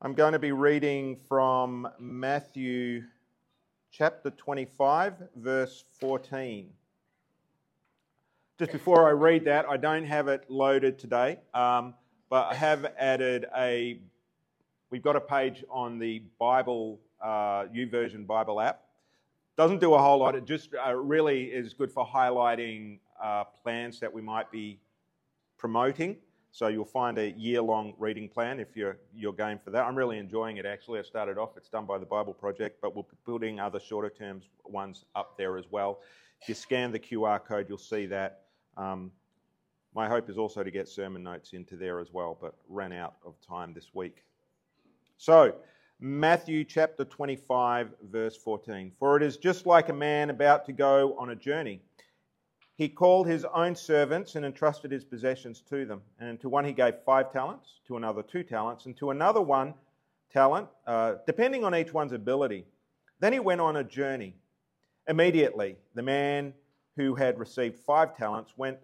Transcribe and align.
I'm 0.00 0.14
going 0.14 0.32
to 0.32 0.38
be 0.38 0.52
reading 0.52 1.16
from 1.28 1.88
Matthew 1.98 3.02
chapter 3.90 4.30
25, 4.30 5.14
verse 5.34 5.82
14. 5.98 6.70
Just 8.60 8.70
before 8.70 9.08
I 9.08 9.10
read 9.10 9.46
that, 9.46 9.66
I 9.68 9.76
don't 9.76 10.04
have 10.04 10.28
it 10.28 10.48
loaded 10.48 11.00
today, 11.00 11.40
um, 11.52 11.94
but 12.30 12.46
I 12.46 12.54
have 12.54 12.86
added 12.96 13.46
a, 13.56 13.98
we've 14.90 15.02
got 15.02 15.16
a 15.16 15.20
page 15.20 15.64
on 15.68 15.98
the 15.98 16.22
Bible, 16.38 17.00
uh, 17.20 17.64
YouVersion 17.64 18.24
Bible 18.24 18.60
app. 18.60 18.82
Doesn't 19.56 19.80
do 19.80 19.94
a 19.94 19.98
whole 19.98 20.18
lot, 20.18 20.36
it 20.36 20.44
just 20.44 20.68
uh, 20.76 20.94
really 20.94 21.46
is 21.46 21.74
good 21.74 21.90
for 21.90 22.06
highlighting 22.06 23.00
uh, 23.20 23.42
plans 23.64 23.98
that 23.98 24.14
we 24.14 24.22
might 24.22 24.48
be 24.52 24.78
promoting. 25.56 26.18
So 26.50 26.68
you'll 26.68 26.84
find 26.84 27.18
a 27.18 27.30
year-long 27.30 27.94
reading 27.98 28.28
plan 28.28 28.58
if 28.58 28.76
you're 28.76 28.98
you're 29.14 29.32
game 29.32 29.58
for 29.58 29.70
that. 29.70 29.84
I'm 29.84 29.96
really 29.96 30.18
enjoying 30.18 30.56
it 30.56 30.66
actually. 30.66 30.98
I 30.98 31.02
started 31.02 31.38
off; 31.38 31.56
it's 31.56 31.68
done 31.68 31.86
by 31.86 31.98
the 31.98 32.06
Bible 32.06 32.32
Project, 32.32 32.80
but 32.80 32.96
we're 32.96 33.04
building 33.26 33.60
other 33.60 33.78
shorter 33.78 34.10
term 34.10 34.40
ones 34.64 35.04
up 35.14 35.36
there 35.36 35.58
as 35.58 35.66
well. 35.70 36.00
If 36.40 36.48
you 36.48 36.54
scan 36.54 36.92
the 36.92 36.98
QR 36.98 37.44
code, 37.44 37.66
you'll 37.68 37.78
see 37.78 38.06
that. 38.06 38.42
Um, 38.76 39.12
my 39.94 40.08
hope 40.08 40.30
is 40.30 40.38
also 40.38 40.62
to 40.62 40.70
get 40.70 40.88
sermon 40.88 41.22
notes 41.22 41.52
into 41.52 41.76
there 41.76 41.98
as 41.98 42.12
well, 42.12 42.38
but 42.40 42.54
ran 42.68 42.92
out 42.92 43.16
of 43.24 43.34
time 43.40 43.72
this 43.74 43.94
week. 43.94 44.22
So, 45.16 45.54
Matthew 46.00 46.62
chapter 46.62 47.04
25, 47.04 47.90
verse 48.10 48.36
14. 48.36 48.92
For 48.98 49.16
it 49.16 49.22
is 49.22 49.36
just 49.36 49.66
like 49.66 49.88
a 49.88 49.92
man 49.92 50.30
about 50.30 50.64
to 50.66 50.72
go 50.72 51.16
on 51.18 51.30
a 51.30 51.34
journey 51.34 51.80
he 52.78 52.88
called 52.88 53.26
his 53.26 53.44
own 53.44 53.74
servants 53.74 54.36
and 54.36 54.46
entrusted 54.46 54.92
his 54.92 55.04
possessions 55.04 55.60
to 55.68 55.84
them. 55.84 56.00
And 56.20 56.40
to 56.40 56.48
one 56.48 56.64
he 56.64 56.72
gave 56.72 56.94
five 57.04 57.32
talents, 57.32 57.80
to 57.88 57.96
another 57.96 58.22
two 58.22 58.44
talents, 58.44 58.86
and 58.86 58.96
to 58.98 59.10
another 59.10 59.42
one 59.42 59.74
talent, 60.32 60.68
uh, 60.86 61.16
depending 61.26 61.64
on 61.64 61.74
each 61.74 61.92
one's 61.92 62.12
ability. 62.12 62.64
Then 63.18 63.32
he 63.32 63.40
went 63.40 63.60
on 63.60 63.74
a 63.74 63.82
journey. 63.82 64.36
Immediately, 65.08 65.76
the 65.96 66.02
man 66.02 66.54
who 66.94 67.16
had 67.16 67.40
received 67.40 67.80
five 67.80 68.16
talents 68.16 68.52
went, 68.56 68.78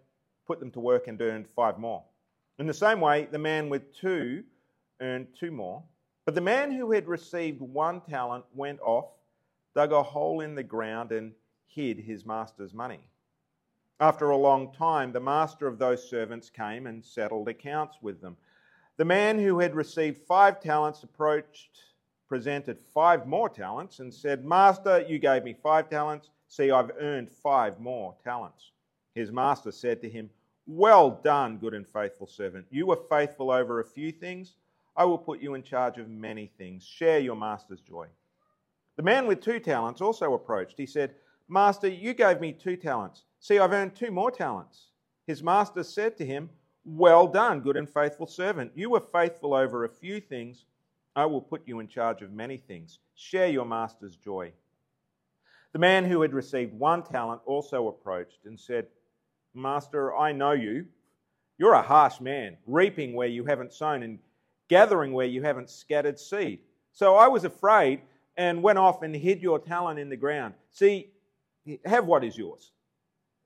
put 0.44 0.58
them 0.58 0.72
to 0.72 0.80
work, 0.80 1.06
and 1.06 1.20
earned 1.22 1.46
five 1.54 1.78
more. 1.78 2.02
In 2.58 2.66
the 2.66 2.74
same 2.74 3.00
way, 3.00 3.28
the 3.30 3.38
man 3.38 3.68
with 3.68 3.94
two 3.94 4.42
earned 5.00 5.28
two 5.38 5.52
more. 5.52 5.84
But 6.24 6.34
the 6.34 6.40
man 6.40 6.72
who 6.72 6.90
had 6.90 7.06
received 7.06 7.60
one 7.60 8.00
talent 8.00 8.44
went 8.54 8.80
off, 8.80 9.10
dug 9.76 9.92
a 9.92 10.02
hole 10.02 10.40
in 10.40 10.56
the 10.56 10.64
ground, 10.64 11.12
and 11.12 11.32
hid 11.68 11.98
his 12.00 12.26
master's 12.26 12.74
money. 12.74 13.00
After 14.00 14.30
a 14.30 14.36
long 14.36 14.72
time, 14.72 15.12
the 15.12 15.20
master 15.20 15.68
of 15.68 15.78
those 15.78 16.08
servants 16.08 16.50
came 16.50 16.86
and 16.86 17.04
settled 17.04 17.48
accounts 17.48 17.98
with 18.02 18.20
them. 18.20 18.36
The 18.96 19.04
man 19.04 19.38
who 19.38 19.60
had 19.60 19.74
received 19.74 20.18
five 20.18 20.60
talents 20.60 21.04
approached, 21.04 21.78
presented 22.28 22.78
five 22.92 23.26
more 23.26 23.48
talents, 23.48 24.00
and 24.00 24.12
said, 24.12 24.44
Master, 24.44 25.04
you 25.08 25.18
gave 25.18 25.44
me 25.44 25.52
five 25.52 25.88
talents. 25.88 26.30
See, 26.48 26.72
I've 26.72 26.90
earned 26.98 27.30
five 27.30 27.78
more 27.78 28.16
talents. 28.22 28.72
His 29.14 29.30
master 29.30 29.70
said 29.70 30.00
to 30.02 30.08
him, 30.08 30.28
Well 30.66 31.20
done, 31.22 31.58
good 31.58 31.74
and 31.74 31.86
faithful 31.86 32.26
servant. 32.26 32.66
You 32.70 32.86
were 32.86 33.00
faithful 33.08 33.52
over 33.52 33.78
a 33.78 33.84
few 33.84 34.10
things. 34.10 34.56
I 34.96 35.04
will 35.04 35.18
put 35.18 35.40
you 35.40 35.54
in 35.54 35.62
charge 35.62 35.98
of 35.98 36.08
many 36.08 36.50
things. 36.58 36.84
Share 36.84 37.20
your 37.20 37.36
master's 37.36 37.80
joy. 37.80 38.08
The 38.96 39.02
man 39.02 39.26
with 39.26 39.40
two 39.40 39.60
talents 39.60 40.00
also 40.00 40.34
approached. 40.34 40.78
He 40.78 40.86
said, 40.86 41.14
Master, 41.48 41.88
you 41.88 42.14
gave 42.14 42.40
me 42.40 42.52
two 42.52 42.76
talents. 42.76 43.24
See, 43.44 43.58
I've 43.58 43.72
earned 43.72 43.94
two 43.94 44.10
more 44.10 44.30
talents. 44.30 44.86
His 45.26 45.42
master 45.42 45.82
said 45.82 46.16
to 46.16 46.24
him, 46.24 46.48
Well 46.86 47.26
done, 47.26 47.60
good 47.60 47.76
and 47.76 47.86
faithful 47.86 48.26
servant. 48.26 48.72
You 48.74 48.88
were 48.88 49.00
faithful 49.00 49.52
over 49.52 49.84
a 49.84 49.88
few 49.90 50.18
things. 50.18 50.64
I 51.14 51.26
will 51.26 51.42
put 51.42 51.68
you 51.68 51.80
in 51.80 51.86
charge 51.86 52.22
of 52.22 52.32
many 52.32 52.56
things. 52.56 53.00
Share 53.14 53.48
your 53.48 53.66
master's 53.66 54.16
joy. 54.16 54.54
The 55.74 55.78
man 55.78 56.06
who 56.06 56.22
had 56.22 56.32
received 56.32 56.72
one 56.72 57.02
talent 57.02 57.42
also 57.44 57.88
approached 57.88 58.46
and 58.46 58.58
said, 58.58 58.86
Master, 59.52 60.16
I 60.16 60.32
know 60.32 60.52
you. 60.52 60.86
You're 61.58 61.74
a 61.74 61.82
harsh 61.82 62.22
man, 62.22 62.56
reaping 62.66 63.12
where 63.12 63.28
you 63.28 63.44
haven't 63.44 63.74
sown 63.74 64.02
and 64.02 64.20
gathering 64.70 65.12
where 65.12 65.26
you 65.26 65.42
haven't 65.42 65.68
scattered 65.68 66.18
seed. 66.18 66.60
So 66.92 67.16
I 67.16 67.28
was 67.28 67.44
afraid 67.44 68.00
and 68.38 68.62
went 68.62 68.78
off 68.78 69.02
and 69.02 69.14
hid 69.14 69.42
your 69.42 69.58
talent 69.58 70.00
in 70.00 70.08
the 70.08 70.16
ground. 70.16 70.54
See, 70.70 71.10
have 71.84 72.06
what 72.06 72.24
is 72.24 72.38
yours. 72.38 72.70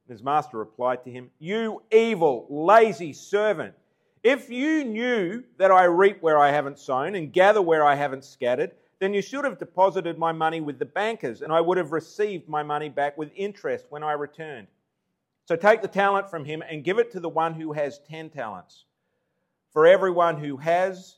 His 0.08 0.22
master 0.22 0.58
replied 0.58 1.04
to 1.04 1.10
him, 1.10 1.30
You 1.38 1.82
evil, 1.92 2.46
lazy 2.48 3.12
servant. 3.12 3.74
If 4.22 4.50
you 4.50 4.84
knew 4.84 5.44
that 5.58 5.70
I 5.70 5.84
reap 5.84 6.22
where 6.22 6.38
I 6.38 6.50
haven't 6.50 6.78
sown 6.78 7.14
and 7.14 7.32
gather 7.32 7.62
where 7.62 7.84
I 7.84 7.94
haven't 7.94 8.24
scattered, 8.24 8.72
then 8.98 9.14
you 9.14 9.22
should 9.22 9.44
have 9.44 9.58
deposited 9.58 10.18
my 10.18 10.32
money 10.32 10.60
with 10.60 10.78
the 10.78 10.84
bankers, 10.84 11.42
and 11.42 11.52
I 11.52 11.60
would 11.60 11.78
have 11.78 11.92
received 11.92 12.48
my 12.48 12.62
money 12.62 12.88
back 12.88 13.16
with 13.16 13.30
interest 13.36 13.86
when 13.90 14.02
I 14.02 14.12
returned. 14.12 14.66
So 15.44 15.56
take 15.56 15.82
the 15.82 15.88
talent 15.88 16.28
from 16.28 16.44
him 16.44 16.62
and 16.68 16.84
give 16.84 16.98
it 16.98 17.12
to 17.12 17.20
the 17.20 17.28
one 17.28 17.54
who 17.54 17.72
has 17.72 18.00
ten 18.00 18.28
talents. 18.28 18.84
For 19.72 19.86
everyone 19.86 20.38
who 20.38 20.56
has, 20.56 21.16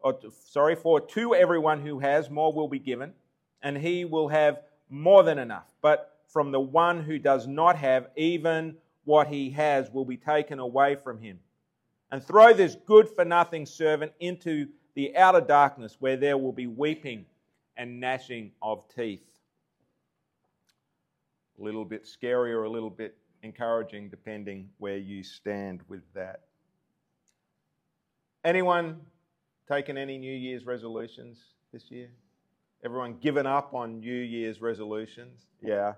or 0.00 0.18
sorry, 0.50 0.74
for 0.74 1.00
to 1.00 1.34
everyone 1.34 1.80
who 1.80 2.00
has, 2.00 2.28
more 2.28 2.52
will 2.52 2.68
be 2.68 2.78
given, 2.78 3.14
and 3.62 3.78
he 3.78 4.04
will 4.04 4.28
have 4.28 4.60
more 4.90 5.22
than 5.22 5.38
enough. 5.38 5.72
But 5.80 6.11
from 6.32 6.50
the 6.50 6.60
one 6.60 7.02
who 7.02 7.18
does 7.18 7.46
not 7.46 7.76
have, 7.76 8.08
even 8.16 8.76
what 9.04 9.28
he 9.28 9.50
has 9.50 9.90
will 9.90 10.06
be 10.06 10.16
taken 10.16 10.58
away 10.58 10.96
from 10.96 11.20
him. 11.20 11.38
And 12.10 12.22
throw 12.22 12.52
this 12.52 12.76
good 12.86 13.08
for 13.08 13.24
nothing 13.24 13.66
servant 13.66 14.12
into 14.18 14.68
the 14.94 15.16
outer 15.16 15.40
darkness 15.40 15.96
where 15.98 16.16
there 16.16 16.38
will 16.38 16.52
be 16.52 16.66
weeping 16.66 17.26
and 17.76 18.00
gnashing 18.00 18.52
of 18.62 18.86
teeth. 18.94 19.26
A 21.58 21.62
little 21.62 21.84
bit 21.84 22.06
scary 22.06 22.52
or 22.52 22.64
a 22.64 22.70
little 22.70 22.90
bit 22.90 23.16
encouraging, 23.42 24.08
depending 24.08 24.68
where 24.78 24.96
you 24.96 25.22
stand 25.22 25.80
with 25.88 26.02
that. 26.14 26.40
Anyone 28.44 29.00
taken 29.68 29.96
any 29.96 30.18
New 30.18 30.34
Year's 30.34 30.64
resolutions 30.64 31.38
this 31.72 31.90
year? 31.90 32.08
Everyone 32.84 33.16
given 33.18 33.46
up 33.46 33.74
on 33.74 34.00
New 34.00 34.12
Year's 34.12 34.60
resolutions? 34.60 35.46
Yeah. 35.62 35.92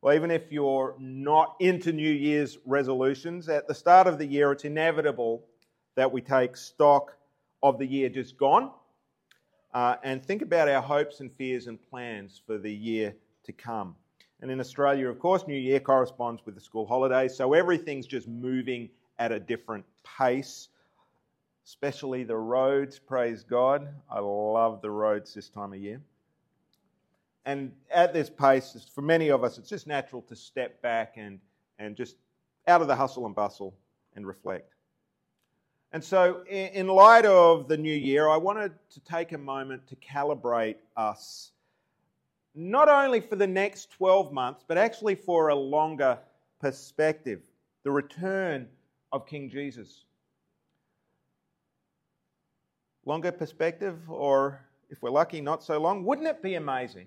Well, 0.00 0.14
even 0.14 0.30
if 0.30 0.52
you're 0.52 0.94
not 0.98 1.56
into 1.58 1.92
New 1.92 2.10
Year's 2.10 2.58
resolutions, 2.64 3.48
at 3.48 3.66
the 3.66 3.74
start 3.74 4.06
of 4.06 4.18
the 4.18 4.26
year, 4.26 4.52
it's 4.52 4.64
inevitable 4.64 5.44
that 5.96 6.12
we 6.12 6.20
take 6.20 6.56
stock 6.56 7.16
of 7.64 7.78
the 7.78 7.86
year 7.86 8.08
just 8.08 8.38
gone 8.38 8.70
uh, 9.74 9.96
and 10.04 10.24
think 10.24 10.42
about 10.42 10.68
our 10.68 10.80
hopes 10.80 11.18
and 11.18 11.32
fears 11.32 11.66
and 11.66 11.78
plans 11.90 12.40
for 12.46 12.58
the 12.58 12.72
year 12.72 13.14
to 13.42 13.52
come. 13.52 13.96
And 14.40 14.52
in 14.52 14.60
Australia, 14.60 15.08
of 15.08 15.18
course, 15.18 15.48
New 15.48 15.58
Year 15.58 15.80
corresponds 15.80 16.46
with 16.46 16.54
the 16.54 16.60
school 16.60 16.86
holidays, 16.86 17.36
so 17.36 17.52
everything's 17.52 18.06
just 18.06 18.28
moving 18.28 18.88
at 19.18 19.32
a 19.32 19.40
different 19.40 19.84
pace, 20.04 20.68
especially 21.66 22.22
the 22.22 22.36
roads, 22.36 23.00
praise 23.00 23.42
God. 23.42 23.88
I 24.08 24.20
love 24.20 24.80
the 24.80 24.92
roads 24.92 25.34
this 25.34 25.48
time 25.48 25.72
of 25.72 25.80
year. 25.80 26.00
And 27.44 27.72
at 27.90 28.12
this 28.12 28.28
pace, 28.28 28.76
for 28.94 29.02
many 29.02 29.30
of 29.30 29.42
us, 29.42 29.58
it's 29.58 29.68
just 29.68 29.86
natural 29.86 30.22
to 30.22 30.36
step 30.36 30.82
back 30.82 31.14
and, 31.16 31.40
and 31.78 31.96
just 31.96 32.16
out 32.66 32.82
of 32.82 32.88
the 32.88 32.96
hustle 32.96 33.26
and 33.26 33.34
bustle 33.34 33.74
and 34.14 34.26
reflect. 34.26 34.74
And 35.92 36.04
so, 36.04 36.44
in 36.44 36.86
light 36.86 37.24
of 37.24 37.66
the 37.66 37.76
new 37.78 37.94
year, 37.94 38.28
I 38.28 38.36
wanted 38.36 38.72
to 38.90 39.00
take 39.00 39.32
a 39.32 39.38
moment 39.38 39.86
to 39.86 39.96
calibrate 39.96 40.76
us, 40.96 41.52
not 42.54 42.90
only 42.90 43.20
for 43.22 43.36
the 43.36 43.46
next 43.46 43.90
12 43.92 44.30
months, 44.30 44.64
but 44.68 44.76
actually 44.76 45.14
for 45.14 45.48
a 45.48 45.54
longer 45.54 46.18
perspective 46.60 47.40
the 47.84 47.90
return 47.90 48.68
of 49.12 49.26
King 49.26 49.48
Jesus. 49.48 50.04
Longer 53.06 53.32
perspective, 53.32 53.96
or 54.10 54.60
if 54.90 55.00
we're 55.00 55.08
lucky, 55.08 55.40
not 55.40 55.62
so 55.62 55.78
long. 55.78 56.04
Wouldn't 56.04 56.28
it 56.28 56.42
be 56.42 56.56
amazing 56.56 57.06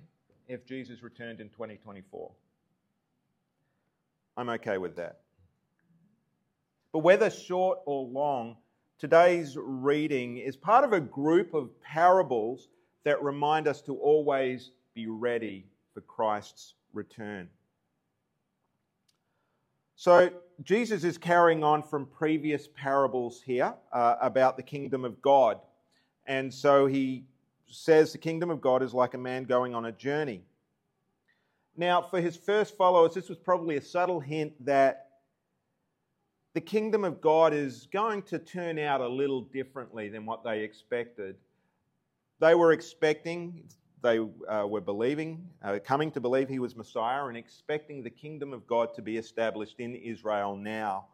if 0.52 0.66
Jesus 0.66 1.02
returned 1.02 1.40
in 1.40 1.48
2024. 1.50 2.30
I'm 4.36 4.50
okay 4.50 4.78
with 4.78 4.98
that. 4.98 5.22
But 6.92 7.00
whether 7.00 7.30
short 7.30 7.80
or 7.86 8.06
long, 8.06 8.58
today's 9.00 9.56
reading 9.58 10.38
is 10.38 10.58
part 10.58 10.84
of 10.84 10.92
a 10.92 11.00
group 11.00 11.54
of 11.54 11.70
parables 11.82 12.68
that 13.06 13.24
remind 13.24 13.68
us 13.68 13.82
to 13.84 13.96
always 13.96 14.72
be 14.94 15.08
ready 15.08 15.68
for 15.94 16.02
Christ's 16.02 16.74
return. 16.94 17.48
So, 19.96 20.32
Jesus 20.64 21.04
is 21.04 21.18
carrying 21.18 21.64
on 21.64 21.82
from 21.82 22.06
previous 22.06 22.68
parables 22.76 23.42
here 23.42 23.74
uh, 23.94 24.16
about 24.22 24.58
the 24.58 24.64
kingdom 24.64 25.06
of 25.06 25.22
God. 25.22 25.60
And 26.28 26.54
so 26.54 26.86
he 26.86 27.24
says 27.72 28.12
the 28.12 28.18
kingdom 28.18 28.50
of 28.50 28.62
God 28.62 28.84
is 28.84 28.94
like 28.94 29.14
a 29.14 29.18
man 29.18 29.46
going 29.46 29.74
on 29.74 29.86
a 29.86 29.92
journey. 29.92 30.44
Now, 31.78 32.02
for 32.02 32.20
his 32.20 32.36
first 32.36 32.78
followers, 32.78 33.14
this 33.14 33.30
was 33.30 33.38
probably 33.38 33.78
a 33.78 33.82
subtle 33.82 34.20
hint 34.20 34.54
that 34.66 35.08
the 36.54 36.62
kingdom 36.62 37.06
of 37.06 37.22
God 37.22 37.54
is 37.54 37.88
going 37.94 38.24
to 38.24 38.38
turn 38.38 38.78
out 38.78 39.00
a 39.00 39.08
little 39.08 39.42
differently 39.42 40.10
than 40.10 40.26
what 40.26 40.44
they 40.44 40.62
expected. 40.62 41.38
They 42.40 42.56
were 42.56 42.74
expecting, 42.74 43.64
they 44.04 44.20
uh, 44.20 44.66
were 44.68 44.82
believing, 44.82 45.48
uh, 45.64 45.80
coming 45.84 46.12
to 46.12 46.20
believe 46.20 46.50
he 46.50 46.60
was 46.60 46.76
Messiah 46.76 47.26
and 47.28 47.38
expecting 47.38 48.04
the 48.04 48.10
kingdom 48.10 48.52
of 48.52 48.68
God 48.68 48.94
to 48.96 49.02
be 49.02 49.16
established 49.16 49.80
in 49.80 49.96
Israel 49.96 50.58
now. 50.58 51.06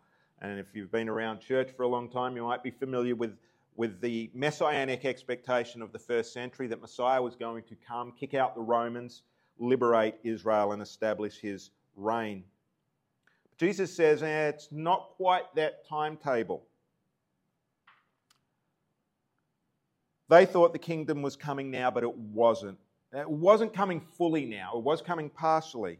And 0.42 0.60
if 0.60 0.68
you've 0.74 0.92
been 0.92 1.10
around 1.10 1.40
church 1.40 1.70
for 1.76 1.84
a 1.84 1.88
long 1.88 2.10
time, 2.10 2.36
you 2.36 2.44
might 2.44 2.64
be 2.64 2.72
familiar 2.72 3.16
with, 3.16 3.36
with 3.78 4.02
the 4.02 4.30
messianic 4.34 5.06
expectation 5.06 5.82
of 5.84 5.94
the 5.94 6.00
first 6.00 6.34
century 6.34 6.68
that 6.68 6.82
Messiah 6.82 7.22
was 7.22 7.36
going 7.36 7.64
to 7.64 7.76
come, 7.88 8.12
kick 8.12 8.34
out 8.34 8.56
the 8.56 8.62
Romans, 8.62 9.22
liberate 9.60 10.16
Israel, 10.24 10.72
and 10.72 10.82
establish 10.82 11.40
his 11.40 11.70
reign. 11.96 12.44
Jesus 13.58 13.96
says 13.96 14.24
eh, 14.24 14.50
it's 14.50 14.70
not 14.72 15.12
quite 15.16 15.44
that 15.56 15.88
timetable. 15.88 16.64
They 20.30 20.46
thought 20.46 20.74
the 20.74 20.80
kingdom 20.80 21.22
was 21.22 21.36
coming 21.36 21.72
now, 21.72 21.90
but 21.92 22.04
it 22.04 22.16
wasn't. 22.18 22.80
It 23.14 23.30
wasn't 23.30 23.74
coming 23.74 24.02
fully 24.02 24.46
now, 24.46 24.74
it 24.76 24.84
was 24.84 25.02
coming 25.02 25.30
partially. 25.30 26.00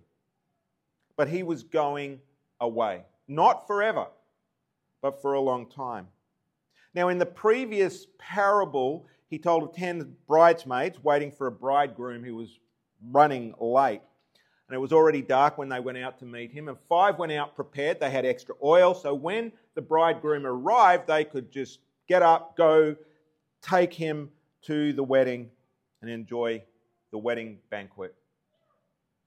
But 1.16 1.30
he 1.30 1.42
was 1.44 1.64
going 1.64 2.20
away. 2.60 3.04
Not 3.28 3.66
forever, 3.66 4.08
but 5.02 5.22
for 5.22 5.34
a 5.34 5.42
long 5.42 5.70
time. 5.70 6.08
Now, 6.98 7.10
in 7.10 7.20
the 7.20 7.28
previous 7.28 8.08
parable, 8.18 9.06
he 9.28 9.38
told 9.38 9.62
of 9.62 9.72
ten 9.72 10.16
bridesmaids 10.26 11.04
waiting 11.04 11.32
for 11.32 11.46
a 11.46 11.52
bridegroom 11.52 12.24
who 12.24 12.36
was 12.36 12.58
running 13.12 13.54
late. 13.60 14.02
And 14.68 14.76
it 14.76 14.80
was 14.80 14.92
already 14.92 15.22
dark 15.22 15.60
when 15.60 15.70
they 15.70 15.80
went 15.80 16.00
out 16.00 16.18
to 16.18 16.26
meet 16.26 16.52
him. 16.52 16.70
And 16.70 16.78
five 16.90 17.20
went 17.20 17.32
out 17.34 17.56
prepared. 17.56 18.00
They 18.00 18.10
had 18.10 18.26
extra 18.26 18.56
oil. 18.64 18.96
So 18.96 19.14
when 19.14 19.52
the 19.76 19.82
bridegroom 19.84 20.48
arrived, 20.48 21.06
they 21.06 21.24
could 21.24 21.52
just 21.52 21.82
get 22.08 22.24
up, 22.24 22.58
go, 22.58 22.96
take 23.62 23.94
him 23.94 24.32
to 24.64 24.92
the 24.92 25.04
wedding, 25.04 25.52
and 26.02 26.10
enjoy 26.10 26.64
the 27.12 27.20
wedding 27.20 27.60
banquet. 27.70 28.16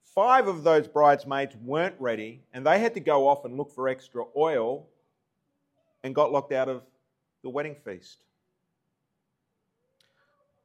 Five 0.03 0.49
of 0.49 0.65
those 0.65 0.89
bridesmaids 0.89 1.55
weren't 1.55 1.95
ready, 1.99 2.43
and 2.51 2.67
they 2.67 2.79
had 2.79 2.95
to 2.95 2.99
go 2.99 3.29
off 3.29 3.45
and 3.45 3.55
look 3.55 3.71
for 3.71 3.87
extra 3.87 4.25
oil 4.35 4.87
and 6.03 6.13
got 6.13 6.33
locked 6.33 6.51
out 6.51 6.67
of 6.67 6.81
the 7.43 7.49
wedding 7.49 7.75
feast. 7.83 8.23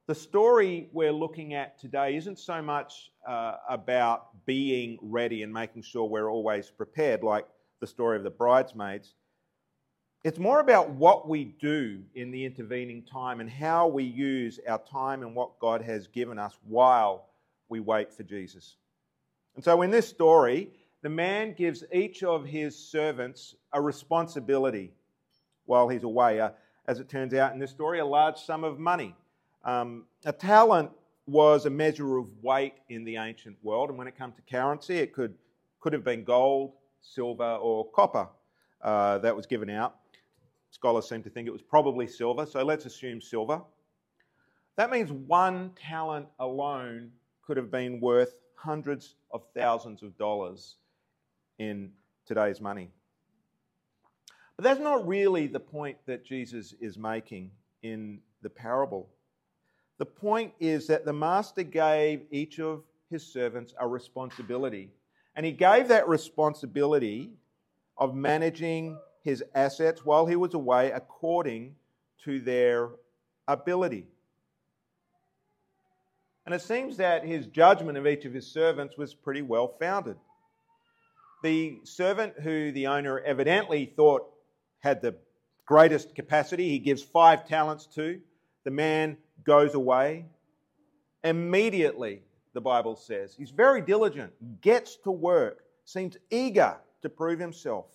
The 0.06 0.14
story 0.14 0.88
we're 0.92 1.12
looking 1.12 1.54
at 1.54 1.80
today 1.80 2.16
isn't 2.16 2.38
so 2.38 2.62
much 2.62 3.10
uh, 3.26 3.56
about 3.68 4.44
being 4.46 4.98
ready 5.02 5.42
and 5.42 5.52
making 5.52 5.82
sure 5.82 6.04
we're 6.04 6.30
always 6.30 6.70
prepared, 6.70 7.24
like 7.24 7.46
the 7.80 7.86
story 7.86 8.16
of 8.16 8.22
the 8.22 8.30
bridesmaids. 8.30 9.14
It's 10.22 10.38
more 10.38 10.60
about 10.60 10.90
what 10.90 11.28
we 11.28 11.44
do 11.44 12.02
in 12.14 12.30
the 12.30 12.44
intervening 12.44 13.02
time 13.02 13.40
and 13.40 13.50
how 13.50 13.88
we 13.88 14.04
use 14.04 14.60
our 14.68 14.78
time 14.78 15.22
and 15.22 15.34
what 15.34 15.58
God 15.58 15.82
has 15.82 16.06
given 16.06 16.38
us 16.38 16.56
while 16.64 17.26
we 17.68 17.80
wait 17.80 18.12
for 18.12 18.22
Jesus. 18.22 18.76
And 19.56 19.64
so, 19.64 19.82
in 19.82 19.90
this 19.90 20.08
story, 20.08 20.70
the 21.02 21.08
man 21.08 21.52
gives 21.52 21.84
each 21.92 22.22
of 22.22 22.44
his 22.44 22.76
servants 22.76 23.54
a 23.72 23.80
responsibility 23.80 24.92
while 25.64 25.88
he's 25.88 26.04
away. 26.04 26.40
Uh, 26.40 26.50
as 26.88 27.00
it 27.00 27.08
turns 27.08 27.34
out 27.34 27.52
in 27.52 27.58
this 27.58 27.70
story, 27.70 27.98
a 27.98 28.06
large 28.06 28.38
sum 28.38 28.64
of 28.64 28.78
money. 28.78 29.14
Um, 29.64 30.04
a 30.24 30.32
talent 30.32 30.90
was 31.26 31.66
a 31.66 31.70
measure 31.70 32.18
of 32.18 32.26
weight 32.42 32.74
in 32.88 33.04
the 33.04 33.16
ancient 33.16 33.56
world, 33.62 33.88
and 33.88 33.98
when 33.98 34.06
it 34.06 34.16
comes 34.16 34.34
to 34.36 34.42
currency, 34.42 34.98
it 34.98 35.12
could, 35.12 35.34
could 35.80 35.92
have 35.92 36.04
been 36.04 36.22
gold, 36.22 36.74
silver, 37.00 37.56
or 37.56 37.90
copper 37.90 38.28
uh, 38.82 39.18
that 39.18 39.34
was 39.34 39.46
given 39.46 39.68
out. 39.68 39.96
Scholars 40.70 41.08
seem 41.08 41.22
to 41.22 41.30
think 41.30 41.48
it 41.48 41.52
was 41.52 41.62
probably 41.62 42.06
silver, 42.06 42.46
so 42.46 42.62
let's 42.62 42.86
assume 42.86 43.20
silver. 43.20 43.60
That 44.76 44.90
means 44.90 45.10
one 45.10 45.70
talent 45.80 46.28
alone 46.38 47.10
could 47.42 47.56
have 47.56 47.70
been 47.70 48.00
worth 48.00 48.36
hundreds 48.54 49.14
of 49.32 49.42
thousands 49.54 50.02
of 50.02 50.16
dollars 50.18 50.76
in 51.58 51.90
today's 52.26 52.60
money. 52.60 52.90
But 54.56 54.64
that's 54.64 54.80
not 54.80 55.06
really 55.06 55.46
the 55.46 55.60
point 55.60 55.98
that 56.06 56.24
Jesus 56.24 56.74
is 56.80 56.96
making 56.96 57.50
in 57.82 58.20
the 58.42 58.50
parable. 58.50 59.08
The 59.98 60.06
point 60.06 60.52
is 60.60 60.86
that 60.86 61.04
the 61.04 61.12
master 61.12 61.62
gave 61.62 62.22
each 62.30 62.58
of 62.58 62.82
his 63.10 63.24
servants 63.24 63.74
a 63.78 63.86
responsibility. 63.86 64.90
And 65.34 65.44
he 65.44 65.52
gave 65.52 65.88
that 65.88 66.08
responsibility 66.08 67.32
of 67.98 68.14
managing 68.14 68.98
his 69.22 69.44
assets 69.54 70.04
while 70.04 70.26
he 70.26 70.36
was 70.36 70.54
away 70.54 70.90
according 70.90 71.74
to 72.24 72.40
their 72.40 72.90
ability. 73.48 74.06
And 76.46 76.54
it 76.54 76.62
seems 76.62 76.96
that 76.98 77.24
his 77.24 77.46
judgment 77.46 77.98
of 77.98 78.06
each 78.06 78.24
of 78.24 78.32
his 78.32 78.46
servants 78.46 78.96
was 78.96 79.14
pretty 79.14 79.42
well 79.42 79.74
founded. 79.80 80.16
The 81.42 81.80
servant 81.84 82.34
who 82.40 82.72
the 82.72 82.86
owner 82.86 83.18
evidently 83.20 83.92
thought 83.96 84.30
had 84.80 85.02
the 85.02 85.16
greatest 85.64 86.14
capacity, 86.14 86.68
he 86.68 86.78
gives 86.78 87.02
five 87.02 87.46
talents 87.46 87.86
to. 87.86 88.20
The 88.64 88.70
man 88.70 89.16
goes 89.44 89.74
away. 89.74 90.26
Immediately, 91.24 92.22
the 92.54 92.60
Bible 92.60 92.96
says, 92.96 93.34
he's 93.36 93.50
very 93.50 93.82
diligent, 93.82 94.32
gets 94.60 94.96
to 94.98 95.10
work, 95.10 95.64
seems 95.84 96.16
eager 96.30 96.76
to 97.02 97.08
prove 97.08 97.38
himself. 97.38 97.86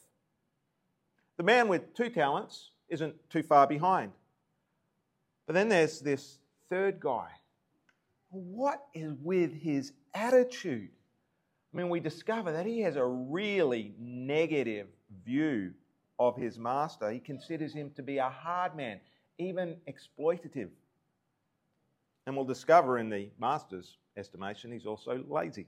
The 1.37 1.43
man 1.43 1.67
with 1.67 1.93
two 1.95 2.09
talents 2.09 2.71
isn't 2.89 3.15
too 3.29 3.41
far 3.41 3.67
behind. 3.67 4.11
But 5.47 5.53
then 5.53 5.69
there's 5.69 5.99
this 5.99 6.37
third 6.69 6.99
guy. 6.99 7.29
What 8.29 8.83
is 8.93 9.13
with 9.21 9.53
his 9.53 9.93
attitude? 10.13 10.89
I 11.73 11.77
mean, 11.77 11.89
we 11.89 11.99
discover 11.99 12.51
that 12.51 12.65
he 12.65 12.81
has 12.81 12.95
a 12.97 13.05
really 13.05 13.93
negative 13.97 14.87
view 15.25 15.73
of 16.27 16.37
his 16.37 16.59
master. 16.59 17.11
He 17.11 17.19
considers 17.19 17.73
him 17.73 17.91
to 17.95 18.03
be 18.03 18.17
a 18.19 18.29
hard 18.29 18.75
man, 18.75 18.99
even 19.37 19.77
exploitative. 19.87 20.69
And 22.27 22.35
we'll 22.35 22.45
discover 22.45 22.99
in 22.99 23.09
the 23.09 23.29
master's 23.39 23.97
estimation, 24.17 24.71
he's 24.71 24.85
also 24.85 25.23
lazy. 25.27 25.67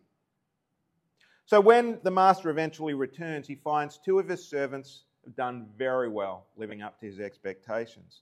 So 1.45 1.59
when 1.59 1.99
the 2.03 2.11
master 2.11 2.49
eventually 2.49 2.93
returns, 2.93 3.47
he 3.47 3.55
finds 3.55 3.97
two 3.97 4.19
of 4.19 4.29
his 4.29 4.43
servants 4.43 5.03
have 5.25 5.35
done 5.35 5.67
very 5.77 6.09
well, 6.09 6.45
living 6.57 6.81
up 6.81 6.99
to 6.99 7.05
his 7.05 7.19
expectations. 7.19 8.21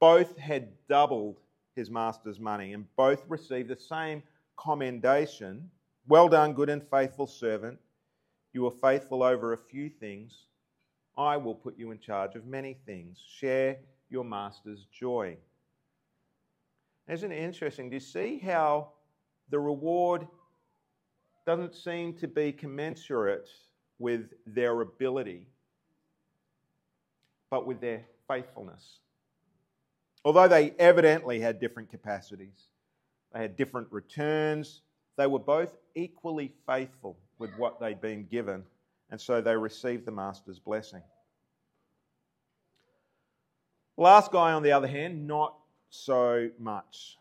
Both 0.00 0.36
had 0.36 0.68
doubled 0.88 1.40
his 1.76 1.90
master's 1.90 2.40
money 2.40 2.72
and 2.74 2.84
both 2.96 3.24
received 3.28 3.68
the 3.68 3.76
same 3.76 4.22
commendation 4.56 5.70
Well 6.08 6.28
done, 6.28 6.54
good 6.54 6.70
and 6.70 6.82
faithful 6.82 7.26
servant. 7.26 7.78
You 8.52 8.62
were 8.62 8.70
faithful 8.72 9.22
over 9.22 9.52
a 9.52 9.58
few 9.58 9.88
things. 9.88 10.46
I 11.16 11.36
will 11.36 11.54
put 11.54 11.78
you 11.78 11.90
in 11.90 11.98
charge 11.98 12.34
of 12.34 12.46
many 12.46 12.76
things. 12.86 13.18
Share 13.18 13.78
your 14.08 14.24
master's 14.24 14.86
joy. 14.92 15.36
Isn't 17.08 17.32
it 17.32 17.42
interesting? 17.42 17.90
Do 17.90 17.96
you 17.96 18.00
see 18.00 18.38
how 18.38 18.92
the 19.50 19.58
reward 19.58 20.26
doesn't 21.46 21.74
seem 21.74 22.14
to 22.18 22.28
be 22.28 22.52
commensurate 22.52 23.48
with 23.98 24.30
their 24.46 24.80
ability, 24.80 25.48
but 27.50 27.66
with 27.66 27.80
their 27.80 28.04
faithfulness? 28.28 28.98
Although 30.24 30.48
they 30.48 30.70
evidently 30.78 31.40
had 31.40 31.60
different 31.60 31.90
capacities, 31.90 32.68
they 33.32 33.40
had 33.40 33.56
different 33.56 33.88
returns, 33.90 34.82
they 35.16 35.26
were 35.26 35.38
both 35.38 35.76
equally 35.94 36.52
faithful 36.66 37.18
with 37.38 37.50
what 37.56 37.80
they'd 37.80 38.00
been 38.00 38.26
given, 38.26 38.64
and 39.10 39.20
so 39.20 39.40
they 39.40 39.56
received 39.56 40.06
the 40.06 40.12
master's 40.12 40.58
blessing. 40.58 41.02
Last 43.96 44.32
guy, 44.32 44.52
on 44.52 44.62
the 44.62 44.72
other 44.72 44.86
hand, 44.86 45.26
not 45.26 45.54
so 45.90 46.48
much. 46.58 47.18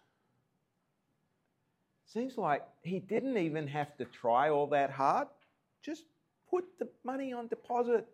Seems 2.06 2.38
like 2.38 2.64
he 2.84 3.00
didn't 3.00 3.38
even 3.38 3.68
have 3.68 3.96
to 3.98 4.06
try 4.06 4.50
all 4.50 4.68
that 4.68 4.90
hard. 4.90 5.28
Just 5.84 6.06
put 6.50 6.66
the 6.80 6.88
money 7.04 7.34
on 7.34 7.48
deposit. 7.48 8.08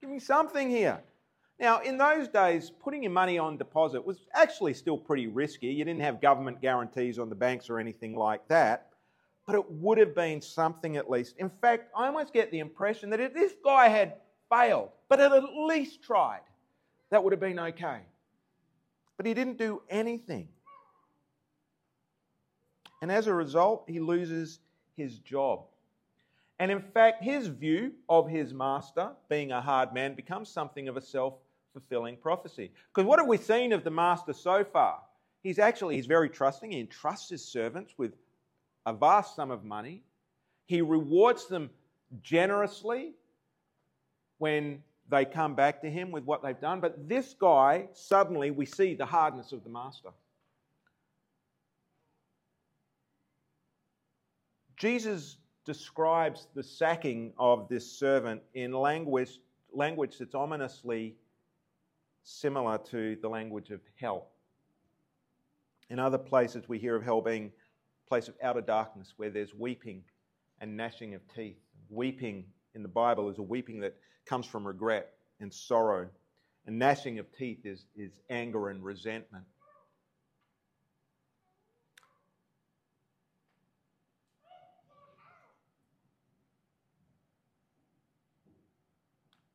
Give 0.00 0.10
me 0.10 0.20
something 0.20 0.70
here. 0.70 1.00
Now, 1.60 1.80
in 1.80 1.98
those 1.98 2.28
days, 2.28 2.70
putting 2.70 3.02
your 3.02 3.12
money 3.12 3.36
on 3.36 3.56
deposit 3.56 4.06
was 4.06 4.18
actually 4.32 4.74
still 4.74 4.96
pretty 4.96 5.26
risky. 5.26 5.66
You 5.66 5.84
didn't 5.84 6.02
have 6.02 6.20
government 6.20 6.62
guarantees 6.62 7.18
on 7.18 7.28
the 7.28 7.34
banks 7.34 7.68
or 7.68 7.80
anything 7.80 8.14
like 8.14 8.46
that, 8.48 8.87
but 9.48 9.54
it 9.54 9.70
would 9.70 9.96
have 9.96 10.14
been 10.14 10.42
something 10.42 10.98
at 10.98 11.08
least. 11.08 11.36
In 11.38 11.48
fact, 11.48 11.90
I 11.96 12.06
almost 12.08 12.34
get 12.34 12.50
the 12.50 12.58
impression 12.58 13.08
that 13.08 13.18
if 13.18 13.32
this 13.32 13.54
guy 13.64 13.88
had 13.88 14.16
failed, 14.50 14.90
but 15.08 15.20
had 15.20 15.32
at 15.32 15.42
least 15.42 16.02
tried, 16.02 16.42
that 17.08 17.24
would 17.24 17.32
have 17.32 17.40
been 17.40 17.58
okay. 17.58 18.00
But 19.16 19.24
he 19.24 19.32
didn't 19.32 19.56
do 19.56 19.80
anything. 19.88 20.48
And 23.00 23.10
as 23.10 23.26
a 23.26 23.32
result, 23.32 23.84
he 23.88 24.00
loses 24.00 24.58
his 24.98 25.18
job. 25.20 25.64
And 26.58 26.70
in 26.70 26.82
fact, 26.82 27.24
his 27.24 27.46
view 27.46 27.92
of 28.06 28.28
his 28.28 28.52
master, 28.52 29.12
being 29.30 29.52
a 29.52 29.62
hard 29.62 29.94
man, 29.94 30.14
becomes 30.14 30.50
something 30.50 30.88
of 30.88 30.98
a 30.98 31.00
self 31.00 31.36
fulfilling 31.72 32.18
prophecy. 32.18 32.70
Because 32.92 33.08
what 33.08 33.18
have 33.18 33.28
we 33.28 33.38
seen 33.38 33.72
of 33.72 33.82
the 33.82 33.90
master 33.90 34.34
so 34.34 34.62
far? 34.62 35.00
he's 35.42 35.58
actually 35.58 35.96
he's 35.96 36.06
very 36.06 36.28
trusting. 36.28 36.70
He 36.70 36.80
entrusts 36.80 37.30
his 37.30 37.44
servants 37.44 37.94
with 37.96 38.12
a 38.88 38.92
vast 38.92 39.36
sum 39.36 39.50
of 39.50 39.64
money. 39.64 40.02
He 40.64 40.80
rewards 40.80 41.46
them 41.46 41.70
generously 42.22 43.12
when 44.38 44.82
they 45.10 45.24
come 45.26 45.54
back 45.54 45.82
to 45.82 45.90
him 45.90 46.10
with 46.10 46.24
what 46.24 46.42
they've 46.42 46.60
done. 46.60 46.80
But 46.80 47.08
this 47.08 47.34
guy, 47.38 47.88
suddenly 47.92 48.50
we 48.50 48.64
see 48.64 48.94
the 48.94 49.04
hardness 49.04 49.52
of 49.52 49.62
the 49.62 49.70
master. 49.70 50.08
Jesus 54.76 55.36
describes 55.66 56.46
the 56.54 56.62
sacking 56.62 57.32
of 57.38 57.68
this 57.68 57.90
servant 57.90 58.40
in 58.54 58.72
language, 58.72 59.40
language 59.72 60.16
that's 60.18 60.34
ominously 60.34 61.14
similar 62.22 62.78
to 62.78 63.16
the 63.20 63.28
language 63.28 63.70
of 63.70 63.80
hell. 64.00 64.28
In 65.90 65.98
other 65.98 66.18
places, 66.18 66.68
we 66.68 66.78
hear 66.78 66.96
of 66.96 67.02
hell 67.02 67.20
being 67.20 67.52
place 68.08 68.28
of 68.28 68.34
outer 68.42 68.60
darkness 68.60 69.12
where 69.16 69.30
there's 69.30 69.54
weeping 69.54 70.02
and 70.60 70.76
gnashing 70.76 71.14
of 71.14 71.20
teeth. 71.34 71.58
Weeping 71.90 72.44
in 72.74 72.82
the 72.82 72.88
Bible 72.88 73.28
is 73.28 73.38
a 73.38 73.42
weeping 73.42 73.80
that 73.80 73.96
comes 74.26 74.46
from 74.46 74.66
regret 74.66 75.12
and 75.40 75.52
sorrow, 75.52 76.08
and 76.66 76.78
gnashing 76.78 77.18
of 77.18 77.26
teeth 77.36 77.64
is, 77.64 77.86
is 77.96 78.12
anger 78.30 78.68
and 78.68 78.82
resentment. 78.82 79.44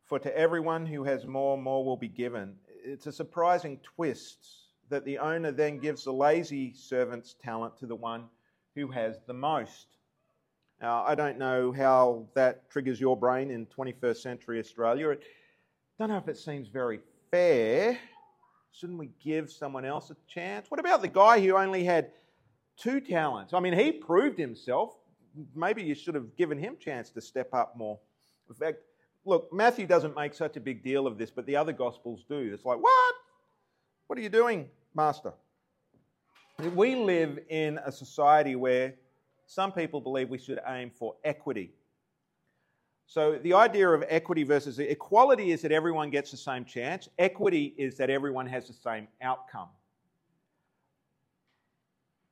For 0.05 0.19
to 0.19 0.37
everyone 0.37 0.85
who 0.85 1.03
has 1.05 1.25
more, 1.25 1.57
more 1.57 1.83
will 1.83 1.97
be 1.97 2.07
given. 2.07 2.55
It's 2.85 3.07
a 3.07 3.11
surprising 3.11 3.79
twist 3.95 4.45
that 4.89 5.05
the 5.05 5.17
owner 5.17 5.51
then 5.51 5.79
gives 5.79 6.03
the 6.03 6.13
lazy 6.13 6.73
servant's 6.73 7.35
talent 7.41 7.77
to 7.79 7.87
the 7.87 7.95
one 7.95 8.25
who 8.75 8.87
has 8.91 9.19
the 9.27 9.33
most. 9.33 9.87
Now, 10.81 11.03
I 11.03 11.15
don't 11.15 11.37
know 11.37 11.71
how 11.71 12.27
that 12.35 12.69
triggers 12.69 12.99
your 12.99 13.15
brain 13.15 13.51
in 13.51 13.65
21st 13.67 14.17
century 14.17 14.59
Australia. 14.59 15.11
I 15.11 15.15
don't 15.99 16.09
know 16.09 16.17
if 16.17 16.27
it 16.27 16.37
seems 16.37 16.67
very 16.67 16.99
fair. 17.31 17.97
Shouldn't 18.71 18.99
we 18.99 19.09
give 19.23 19.51
someone 19.51 19.85
else 19.85 20.09
a 20.09 20.17
chance? 20.27 20.69
What 20.69 20.79
about 20.79 21.01
the 21.01 21.07
guy 21.07 21.39
who 21.39 21.55
only 21.55 21.83
had 21.83 22.11
two 22.75 22.99
talents? 22.99 23.53
I 23.53 23.59
mean, 23.59 23.73
he 23.73 23.91
proved 23.91 24.37
himself. 24.39 24.97
Maybe 25.55 25.83
you 25.83 25.95
should 25.95 26.15
have 26.15 26.35
given 26.35 26.57
him 26.57 26.73
a 26.73 26.83
chance 26.83 27.11
to 27.11 27.21
step 27.21 27.53
up 27.53 27.77
more. 27.77 27.99
In 28.49 28.55
fact, 28.55 28.79
look, 29.25 29.53
Matthew 29.53 29.85
doesn't 29.85 30.15
make 30.15 30.33
such 30.33 30.57
a 30.57 30.59
big 30.59 30.83
deal 30.83 31.07
of 31.07 31.17
this, 31.17 31.31
but 31.31 31.45
the 31.45 31.55
other 31.55 31.71
Gospels 31.71 32.25
do. 32.27 32.51
It's 32.53 32.65
like, 32.65 32.81
what? 32.81 33.15
What 34.07 34.19
are 34.19 34.21
you 34.21 34.29
doing, 34.29 34.69
Master? 34.95 35.33
We 36.67 36.95
live 36.95 37.39
in 37.49 37.79
a 37.85 37.91
society 37.91 38.55
where 38.55 38.93
some 39.45 39.71
people 39.71 39.99
believe 40.01 40.29
we 40.29 40.37
should 40.37 40.59
aim 40.67 40.89
for 40.89 41.15
equity. 41.23 41.71
So 43.05 43.37
the 43.43 43.53
idea 43.53 43.89
of 43.89 44.03
equity 44.07 44.43
versus 44.43 44.79
equality 44.79 45.51
is 45.51 45.61
that 45.61 45.71
everyone 45.71 46.09
gets 46.09 46.31
the 46.31 46.37
same 46.37 46.65
chance. 46.65 47.09
Equity 47.19 47.73
is 47.77 47.97
that 47.97 48.09
everyone 48.09 48.47
has 48.47 48.67
the 48.67 48.73
same 48.73 49.07
outcome. 49.21 49.69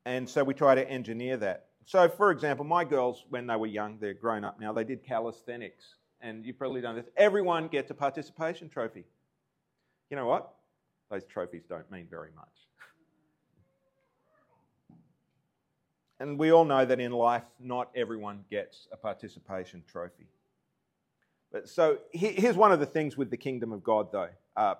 And 0.05 0.27
so 0.27 0.43
we 0.43 0.53
try 0.53 0.75
to 0.75 0.89
engineer 0.89 1.37
that. 1.37 1.67
So, 1.85 2.07
for 2.09 2.31
example, 2.31 2.65
my 2.65 2.83
girls, 2.85 3.25
when 3.29 3.47
they 3.47 3.55
were 3.55 3.67
young, 3.67 3.97
they're 3.99 4.13
grown 4.13 4.43
up 4.43 4.59
now, 4.59 4.71
they 4.71 4.83
did 4.83 5.03
calisthenics 5.03 5.95
and 6.21 6.45
you've 6.45 6.57
probably 6.57 6.81
done 6.81 6.95
this, 6.95 7.09
everyone 7.17 7.67
gets 7.67 7.91
a 7.91 7.93
participation 7.93 8.69
trophy. 8.69 9.05
You 10.09 10.17
know 10.17 10.27
what? 10.27 10.53
Those 11.09 11.25
trophies 11.25 11.63
don't 11.67 11.89
mean 11.91 12.07
very 12.09 12.29
much. 12.35 12.47
And 16.21 16.37
we 16.37 16.51
all 16.51 16.65
know 16.65 16.85
that 16.85 16.99
in 16.99 17.11
life, 17.11 17.43
not 17.59 17.89
everyone 17.95 18.45
gets 18.51 18.87
a 18.91 18.97
participation 18.97 19.83
trophy. 19.91 20.27
But 21.51 21.67
so 21.67 21.97
here's 22.11 22.55
one 22.55 22.71
of 22.71 22.79
the 22.79 22.85
things 22.85 23.17
with 23.17 23.31
the 23.31 23.37
kingdom 23.37 23.73
of 23.73 23.83
God, 23.83 24.11
though. 24.11 24.29
Uh, 24.55 24.75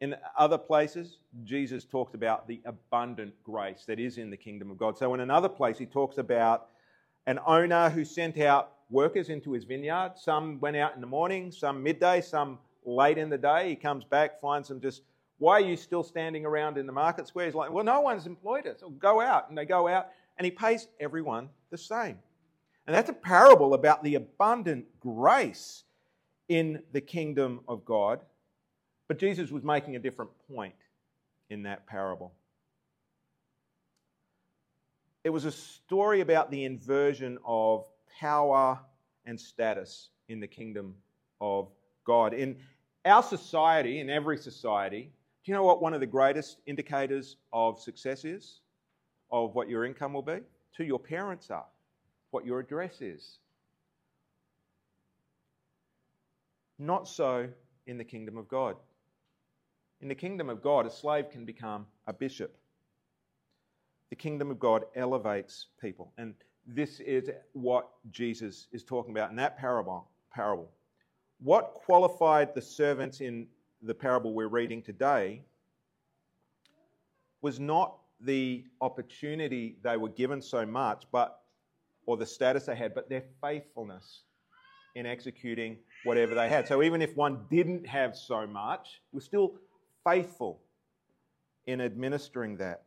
in 0.00 0.16
other 0.36 0.58
places, 0.58 1.18
Jesus 1.44 1.84
talked 1.84 2.14
about 2.14 2.48
the 2.48 2.60
abundant 2.66 3.34
grace 3.44 3.84
that 3.86 4.00
is 4.00 4.18
in 4.18 4.30
the 4.30 4.36
kingdom 4.36 4.70
of 4.70 4.76
God. 4.76 4.98
So 4.98 5.14
in 5.14 5.20
another 5.20 5.48
place, 5.48 5.78
he 5.78 5.86
talks 5.86 6.18
about 6.18 6.66
an 7.26 7.38
owner 7.46 7.88
who 7.88 8.04
sent 8.04 8.36
out 8.38 8.72
workers 8.90 9.28
into 9.28 9.52
his 9.52 9.64
vineyard. 9.64 10.14
Some 10.16 10.58
went 10.60 10.76
out 10.76 10.96
in 10.96 11.00
the 11.00 11.06
morning, 11.06 11.52
some 11.52 11.82
midday, 11.82 12.20
some 12.20 12.58
late 12.84 13.16
in 13.16 13.30
the 13.30 13.38
day. 13.38 13.70
He 13.70 13.76
comes 13.76 14.04
back, 14.04 14.40
finds 14.40 14.68
them 14.68 14.80
just, 14.80 15.02
why 15.38 15.54
are 15.54 15.60
you 15.60 15.76
still 15.76 16.02
standing 16.02 16.44
around 16.44 16.76
in 16.78 16.86
the 16.86 16.92
market 16.92 17.28
square? 17.28 17.46
He's 17.46 17.54
like, 17.54 17.70
well, 17.70 17.84
no 17.84 18.00
one's 18.00 18.26
employed 18.26 18.66
us. 18.66 18.80
So 18.80 18.90
go 18.90 19.20
out. 19.20 19.48
And 19.48 19.56
they 19.56 19.64
go 19.64 19.88
out, 19.88 20.08
and 20.36 20.44
he 20.44 20.50
pays 20.50 20.88
everyone 21.00 21.48
the 21.70 21.78
same. 21.78 22.18
And 22.86 22.94
that's 22.94 23.10
a 23.10 23.14
parable 23.14 23.74
about 23.74 24.02
the 24.02 24.16
abundant 24.16 24.86
grace 25.00 25.84
in 26.48 26.82
the 26.92 27.00
kingdom 27.00 27.60
of 27.66 27.84
God. 27.84 28.20
But 29.08 29.18
Jesus 29.18 29.50
was 29.50 29.62
making 29.62 29.96
a 29.96 29.98
different 29.98 30.30
point 30.48 30.74
in 31.50 31.62
that 31.62 31.86
parable. 31.86 32.32
It 35.24 35.30
was 35.30 35.46
a 35.46 35.52
story 35.52 36.20
about 36.20 36.50
the 36.50 36.64
inversion 36.64 37.38
of 37.44 37.86
power 38.20 38.78
and 39.24 39.40
status 39.40 40.10
in 40.28 40.40
the 40.40 40.46
kingdom 40.46 40.94
of 41.40 41.70
God. 42.04 42.34
In 42.34 42.56
our 43.06 43.22
society, 43.22 44.00
in 44.00 44.10
every 44.10 44.36
society, 44.36 45.10
do 45.44 45.52
you 45.52 45.54
know 45.54 45.64
what 45.64 45.80
one 45.80 45.94
of 45.94 46.00
the 46.00 46.06
greatest 46.06 46.58
indicators 46.66 47.36
of 47.52 47.80
success 47.80 48.24
is? 48.24 48.60
Of 49.34 49.54
what 49.54 49.68
your 49.68 49.84
income 49.84 50.12
will 50.12 50.22
be? 50.22 50.40
to 50.76 50.84
your 50.84 50.98
parents 50.98 51.50
are, 51.50 51.66
what 52.30 52.44
your 52.44 52.58
address 52.58 53.00
is. 53.00 53.38
Not 56.78 57.06
so 57.08 57.48
in 57.86 57.98
the 57.98 58.04
kingdom 58.04 58.36
of 58.36 58.48
God. 58.48 58.76
In 60.00 60.08
the 60.08 60.14
kingdom 60.14 60.50
of 60.50 60.60
God, 60.60 60.86
a 60.86 60.90
slave 60.90 61.30
can 61.30 61.44
become 61.44 61.86
a 62.06 62.12
bishop. 62.12 62.56
The 64.10 64.16
kingdom 64.16 64.50
of 64.50 64.58
God 64.58 64.84
elevates 64.96 65.66
people. 65.80 66.12
And 66.18 66.34
this 66.66 67.00
is 67.00 67.30
what 67.52 67.88
Jesus 68.10 68.66
is 68.72 68.82
talking 68.82 69.12
about 69.12 69.30
in 69.30 69.36
that 69.36 69.56
parable. 69.56 70.08
parable. 70.32 70.70
What 71.40 71.74
qualified 71.74 72.54
the 72.54 72.62
servants 72.62 73.20
in 73.20 73.46
the 73.82 73.94
parable 73.94 74.34
we're 74.34 74.48
reading 74.48 74.82
today 74.82 75.42
was 77.40 77.60
not 77.60 77.98
the 78.20 78.64
opportunity 78.80 79.76
they 79.82 79.96
were 79.96 80.08
given 80.08 80.40
so 80.40 80.64
much, 80.64 81.04
but 81.12 81.40
or 82.06 82.16
the 82.16 82.26
status 82.26 82.66
they 82.66 82.76
had, 82.76 82.94
but 82.94 83.08
their 83.08 83.24
faithfulness 83.42 84.22
in 84.94 85.06
executing 85.06 85.78
whatever 86.04 86.34
they 86.34 86.48
had. 86.48 86.68
So 86.68 86.82
even 86.82 87.02
if 87.02 87.16
one 87.16 87.46
didn't 87.50 87.86
have 87.86 88.16
so 88.16 88.46
much, 88.46 89.00
was 89.12 89.24
still 89.24 89.54
faithful 90.06 90.60
in 91.66 91.80
administering 91.80 92.56
that. 92.58 92.82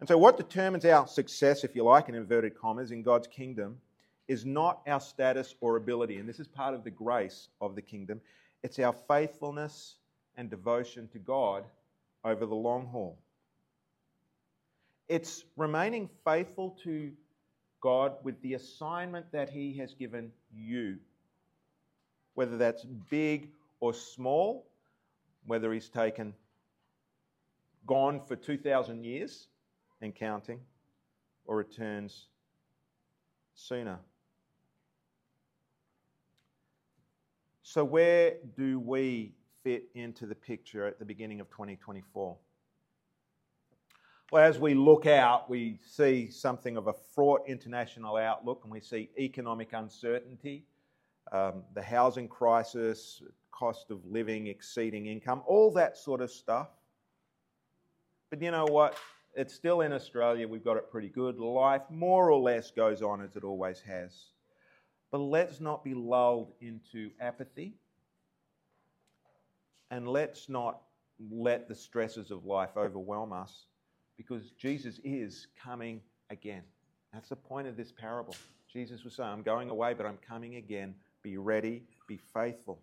And 0.00 0.08
so, 0.08 0.18
what 0.18 0.36
determines 0.36 0.84
our 0.84 1.06
success, 1.06 1.62
if 1.62 1.76
you 1.76 1.84
like, 1.84 2.08
in 2.08 2.16
inverted 2.16 2.58
commas, 2.58 2.90
in 2.90 3.02
God's 3.02 3.28
kingdom 3.28 3.78
is 4.26 4.44
not 4.44 4.80
our 4.86 5.00
status 5.00 5.54
or 5.60 5.76
ability. 5.76 6.16
And 6.16 6.28
this 6.28 6.40
is 6.40 6.48
part 6.48 6.74
of 6.74 6.82
the 6.82 6.90
grace 6.90 7.48
of 7.60 7.76
the 7.76 7.82
kingdom. 7.82 8.20
It's 8.62 8.78
our 8.78 8.92
faithfulness 8.92 9.96
and 10.36 10.50
devotion 10.50 11.08
to 11.12 11.18
God 11.18 11.64
over 12.24 12.46
the 12.46 12.54
long 12.54 12.86
haul. 12.86 13.18
It's 15.08 15.44
remaining 15.56 16.08
faithful 16.24 16.76
to 16.84 17.12
God 17.80 18.14
with 18.22 18.40
the 18.42 18.54
assignment 18.54 19.30
that 19.32 19.50
He 19.50 19.76
has 19.78 19.94
given 19.94 20.32
you, 20.54 20.98
whether 22.34 22.56
that's 22.56 22.84
big 23.10 23.50
or 23.80 23.92
small, 23.92 24.66
whether 25.46 25.72
He's 25.72 25.88
taken, 25.88 26.34
gone 27.86 28.20
for 28.20 28.36
2,000 28.36 29.04
years 29.04 29.48
and 30.00 30.14
counting, 30.14 30.60
or 31.44 31.56
returns 31.56 32.28
sooner. 33.54 33.98
So, 37.62 37.84
where 37.84 38.34
do 38.56 38.78
we 38.78 39.32
fit 39.64 39.84
into 39.94 40.26
the 40.26 40.34
picture 40.34 40.86
at 40.86 40.98
the 40.98 41.04
beginning 41.04 41.40
of 41.40 41.48
2024? 41.50 42.36
Well, 44.32 44.42
as 44.42 44.58
we 44.58 44.72
look 44.72 45.04
out, 45.04 45.50
we 45.50 45.78
see 45.86 46.30
something 46.30 46.78
of 46.78 46.86
a 46.86 46.94
fraught 46.94 47.42
international 47.46 48.16
outlook 48.16 48.60
and 48.62 48.72
we 48.72 48.80
see 48.80 49.10
economic 49.18 49.74
uncertainty, 49.74 50.64
um, 51.32 51.64
the 51.74 51.82
housing 51.82 52.28
crisis, 52.28 53.22
cost 53.50 53.90
of 53.90 54.02
living 54.06 54.46
exceeding 54.46 55.04
income, 55.04 55.42
all 55.44 55.70
that 55.72 55.98
sort 55.98 56.22
of 56.22 56.30
stuff. 56.30 56.68
But 58.30 58.40
you 58.40 58.50
know 58.50 58.64
what? 58.64 58.96
it's 59.34 59.52
still 59.52 59.82
in 59.82 59.92
Australia. 59.92 60.48
We've 60.48 60.64
got 60.64 60.78
it 60.78 60.90
pretty 60.90 61.10
good. 61.10 61.38
Life 61.38 61.82
more 61.90 62.30
or 62.30 62.40
less 62.40 62.70
goes 62.70 63.02
on 63.02 63.20
as 63.20 63.36
it 63.36 63.44
always 63.44 63.82
has. 63.82 64.28
But 65.10 65.18
let's 65.18 65.60
not 65.60 65.84
be 65.84 65.92
lulled 65.92 66.52
into 66.62 67.10
apathy. 67.20 67.74
And 69.90 70.08
let's 70.08 70.48
not 70.48 70.80
let 71.30 71.68
the 71.68 71.74
stresses 71.74 72.30
of 72.30 72.46
life 72.46 72.78
overwhelm 72.78 73.34
us. 73.34 73.66
Because 74.16 74.50
Jesus 74.52 75.00
is 75.04 75.46
coming 75.62 76.00
again. 76.30 76.62
That's 77.12 77.28
the 77.28 77.36
point 77.36 77.68
of 77.68 77.76
this 77.76 77.92
parable. 77.92 78.34
Jesus 78.72 79.04
was 79.04 79.14
saying, 79.14 79.28
I'm 79.28 79.42
going 79.42 79.70
away, 79.70 79.94
but 79.94 80.06
I'm 80.06 80.18
coming 80.26 80.56
again. 80.56 80.94
Be 81.22 81.36
ready, 81.36 81.82
be 82.08 82.18
faithful. 82.32 82.80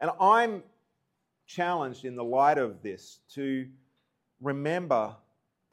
And 0.00 0.10
I'm 0.20 0.62
challenged 1.46 2.04
in 2.04 2.14
the 2.14 2.24
light 2.24 2.58
of 2.58 2.82
this 2.82 3.20
to 3.34 3.66
remember 4.40 5.14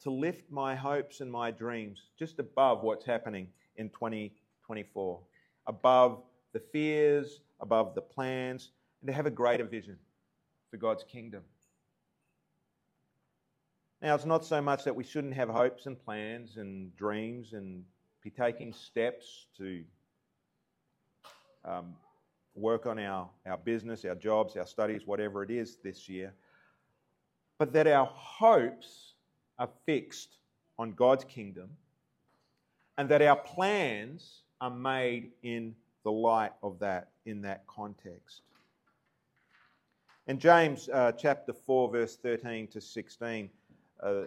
to 0.02 0.10
lift 0.10 0.50
my 0.50 0.74
hopes 0.74 1.20
and 1.20 1.30
my 1.30 1.50
dreams 1.50 2.00
just 2.18 2.38
above 2.38 2.82
what's 2.82 3.04
happening 3.04 3.48
in 3.76 3.88
2024, 3.90 5.20
above 5.66 6.22
the 6.52 6.60
fears, 6.60 7.40
above 7.60 7.94
the 7.94 8.00
plans, 8.00 8.70
and 9.00 9.08
to 9.08 9.12
have 9.12 9.26
a 9.26 9.30
greater 9.30 9.64
vision 9.64 9.96
for 10.70 10.76
God's 10.76 11.04
kingdom. 11.04 11.42
Now, 14.02 14.14
it's 14.14 14.26
not 14.26 14.44
so 14.44 14.60
much 14.60 14.84
that 14.84 14.94
we 14.94 15.04
shouldn't 15.04 15.34
have 15.34 15.48
hopes 15.48 15.86
and 15.86 15.98
plans 15.98 16.58
and 16.58 16.94
dreams 16.96 17.54
and 17.54 17.82
be 18.22 18.30
taking 18.30 18.72
steps 18.72 19.46
to 19.56 19.82
um, 21.64 21.94
work 22.54 22.86
on 22.86 22.98
our, 22.98 23.28
our 23.46 23.56
business, 23.56 24.04
our 24.04 24.14
jobs, 24.14 24.56
our 24.56 24.66
studies, 24.66 25.02
whatever 25.06 25.42
it 25.42 25.50
is 25.50 25.78
this 25.82 26.08
year, 26.08 26.34
but 27.58 27.72
that 27.72 27.86
our 27.86 28.06
hopes 28.06 29.14
are 29.58 29.68
fixed 29.86 30.36
on 30.78 30.92
God's 30.92 31.24
kingdom 31.24 31.70
and 32.98 33.08
that 33.08 33.22
our 33.22 33.36
plans 33.36 34.42
are 34.60 34.70
made 34.70 35.30
in 35.42 35.74
the 36.04 36.12
light 36.12 36.52
of 36.62 36.78
that, 36.80 37.08
in 37.24 37.42
that 37.42 37.66
context. 37.66 38.42
In 40.26 40.38
James 40.38 40.88
uh, 40.92 41.12
chapter 41.12 41.52
4, 41.52 41.90
verse 41.90 42.16
13 42.16 42.66
to 42.68 42.80
16, 42.80 43.48
uh, 44.02 44.22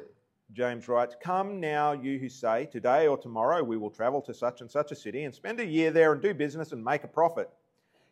James 0.54 0.88
writes, 0.88 1.16
Come 1.22 1.60
now, 1.60 1.92
you 1.92 2.18
who 2.18 2.30
say, 2.30 2.66
Today 2.66 3.08
or 3.08 3.18
tomorrow 3.18 3.64
we 3.64 3.78
will 3.78 3.92
travel 3.92 4.22
to 4.24 4.34
such 4.34 4.62
and 4.62 4.70
such 4.70 4.92
a 4.92 4.96
city 4.96 5.24
and 5.24 5.34
spend 5.34 5.60
a 5.60 5.66
year 5.66 5.92
there 5.92 6.14
and 6.14 6.22
do 6.22 6.34
business 6.34 6.72
and 6.72 6.84
make 6.84 7.04
a 7.04 7.08
profit. 7.08 7.50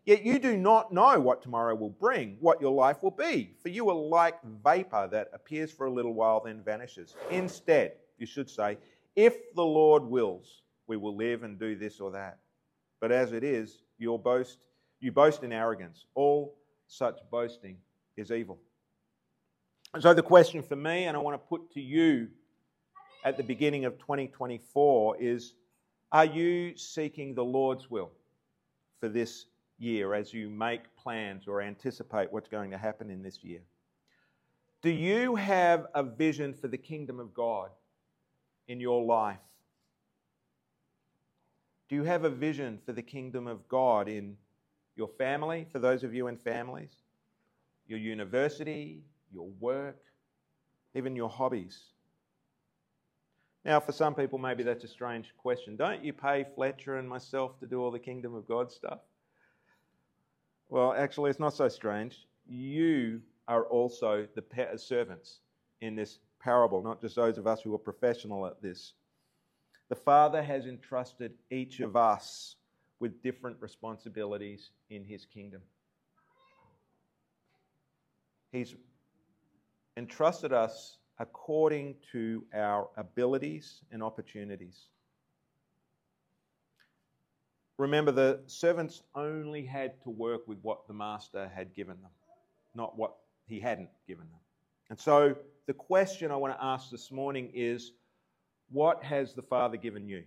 Yet 0.06 0.24
you 0.24 0.40
do 0.40 0.56
not 0.56 0.94
know 0.94 1.20
what 1.20 1.42
tomorrow 1.42 1.76
will 1.76 1.90
bring, 1.90 2.38
what 2.40 2.62
your 2.62 2.72
life 2.72 3.04
will 3.04 3.12
be, 3.12 3.56
for 3.62 3.70
you 3.70 3.90
are 3.90 3.96
like 3.96 4.42
vapor 4.64 5.10
that 5.12 5.30
appears 5.34 5.72
for 5.72 5.88
a 5.88 5.92
little 5.92 6.14
while 6.14 6.42
then 6.46 6.62
vanishes. 6.64 7.16
Instead, 7.30 7.94
you 8.18 8.26
should 8.26 8.50
say, 8.50 8.78
If 9.16 9.54
the 9.56 9.66
Lord 9.66 10.04
wills, 10.04 10.62
we 10.88 10.96
will 10.96 11.16
live 11.16 11.44
and 11.44 11.60
do 11.60 11.76
this 11.76 12.00
or 12.00 12.12
that. 12.12 12.38
But 13.02 13.12
as 13.12 13.34
it 13.34 13.44
is, 13.44 13.84
you 13.98 14.18
boast, 14.18 14.60
you 15.00 15.12
boast 15.12 15.44
in 15.44 15.52
arrogance. 15.52 16.06
All 16.16 16.56
such 16.88 17.20
boasting 17.30 17.78
is 18.16 18.32
evil. 18.32 18.60
So 20.00 20.14
the 20.14 20.22
question 20.22 20.62
for 20.62 20.76
me, 20.76 21.06
and 21.06 21.18
I 21.18 21.20
want 21.20 21.42
to 21.42 21.48
put 21.48 21.72
to 21.72 21.82
you 21.82 22.28
at 23.24 23.36
the 23.36 23.44
beginning 23.44 23.86
of 23.86 23.98
2024, 23.98 25.18
is 25.18 25.54
Are 26.12 26.26
you 26.26 26.78
seeking 26.78 27.34
the 27.34 27.44
Lord's 27.44 27.90
will 27.90 28.12
for 29.00 29.10
this 29.10 29.46
year 29.80 30.14
as 30.14 30.34
you 30.34 30.50
make 30.50 30.96
plans 30.98 31.48
or 31.48 31.62
anticipate 31.62 32.32
what's 32.32 32.48
going 32.48 32.70
to 32.72 32.78
happen 32.78 33.10
in 33.10 33.24
this 33.24 33.44
year? 33.44 33.62
Do 34.84 34.92
you 34.92 35.36
have 35.36 35.88
a 35.96 36.04
vision 36.04 36.54
for 36.54 36.68
the 36.68 36.78
kingdom 36.78 37.20
of 37.20 37.34
God 37.34 37.72
in 38.68 38.80
your 38.80 39.04
life? 39.04 39.40
Do 41.90 41.96
you 41.96 42.04
have 42.04 42.24
a 42.24 42.30
vision 42.30 42.78
for 42.86 42.92
the 42.92 43.02
kingdom 43.02 43.48
of 43.48 43.68
God 43.68 44.10
in 44.10 44.38
your 44.96 45.08
family, 45.08 45.66
for 45.72 45.80
those 45.80 46.04
of 46.04 46.14
you 46.14 46.28
in 46.28 46.38
families, 46.38 46.92
your 47.88 48.00
university, 48.00 49.02
your 49.34 49.50
work, 49.60 50.00
even 50.96 51.16
your 51.16 51.30
hobbies? 51.30 51.80
Now, 53.66 53.80
for 53.80 53.92
some 53.92 54.16
people, 54.16 54.40
maybe 54.40 54.64
that's 54.64 54.86
a 54.86 54.88
strange 54.88 55.34
question. 55.38 55.76
Don't 55.76 56.04
you 56.04 56.14
pay 56.14 56.46
Fletcher 56.56 56.98
and 56.98 57.08
myself 57.08 57.60
to 57.60 57.66
do 57.66 57.82
all 57.82 57.92
the 57.92 58.00
kingdom 58.00 58.34
of 58.34 58.48
God 58.48 58.72
stuff? 58.72 59.00
Well, 60.70 60.94
actually, 60.94 61.32
it's 61.32 61.40
not 61.40 61.54
so 61.54 61.68
strange. 61.68 62.28
You 62.48 63.22
are 63.48 63.66
also 63.66 64.28
the 64.36 64.72
uh, 64.72 64.78
servants 64.78 65.40
in 65.82 65.96
this 65.96 66.20
parable, 66.40 66.82
not 66.82 67.02
just 67.02 67.16
those 67.16 67.38
of 67.38 67.48
us 67.48 67.62
who 67.62 67.74
are 67.74 67.80
professional 67.80 68.46
at 68.46 68.62
this. 68.62 68.94
The 69.90 69.96
Father 69.96 70.42
has 70.42 70.66
entrusted 70.66 71.34
each 71.50 71.80
of 71.80 71.96
us 71.96 72.56
with 73.00 73.22
different 73.22 73.58
responsibilities 73.60 74.72
in 74.90 75.04
His 75.04 75.26
kingdom. 75.26 75.62
He's 78.52 78.76
entrusted 79.98 80.54
us 80.54 81.00
according 81.20 81.96
to 82.12 82.46
our 82.54 82.88
abilities 82.96 83.82
and 83.92 84.04
opportunities. 84.04 84.86
Remember, 87.78 88.12
the 88.12 88.40
servants 88.46 89.04
only 89.16 89.66
had 89.66 90.02
to 90.04 90.10
work 90.10 90.48
with 90.48 90.60
what 90.62 90.88
the 90.88 90.94
master 90.94 91.52
had 91.54 91.74
given 91.76 91.98
them, 92.02 92.12
not 92.76 92.98
what 92.98 93.16
he 93.48 93.60
hadn't 93.60 93.90
given 94.08 94.26
them. 94.26 94.40
And 94.90 95.00
so 95.00 95.36
the 95.66 95.74
question 95.74 96.32
I 96.32 96.36
want 96.36 96.54
to 96.54 96.64
ask 96.64 96.90
this 96.90 97.12
morning 97.12 97.52
is 97.54 97.92
what 98.72 99.04
has 99.04 99.34
the 99.34 99.42
Father 99.42 99.78
given 99.78 100.08
you? 100.08 100.24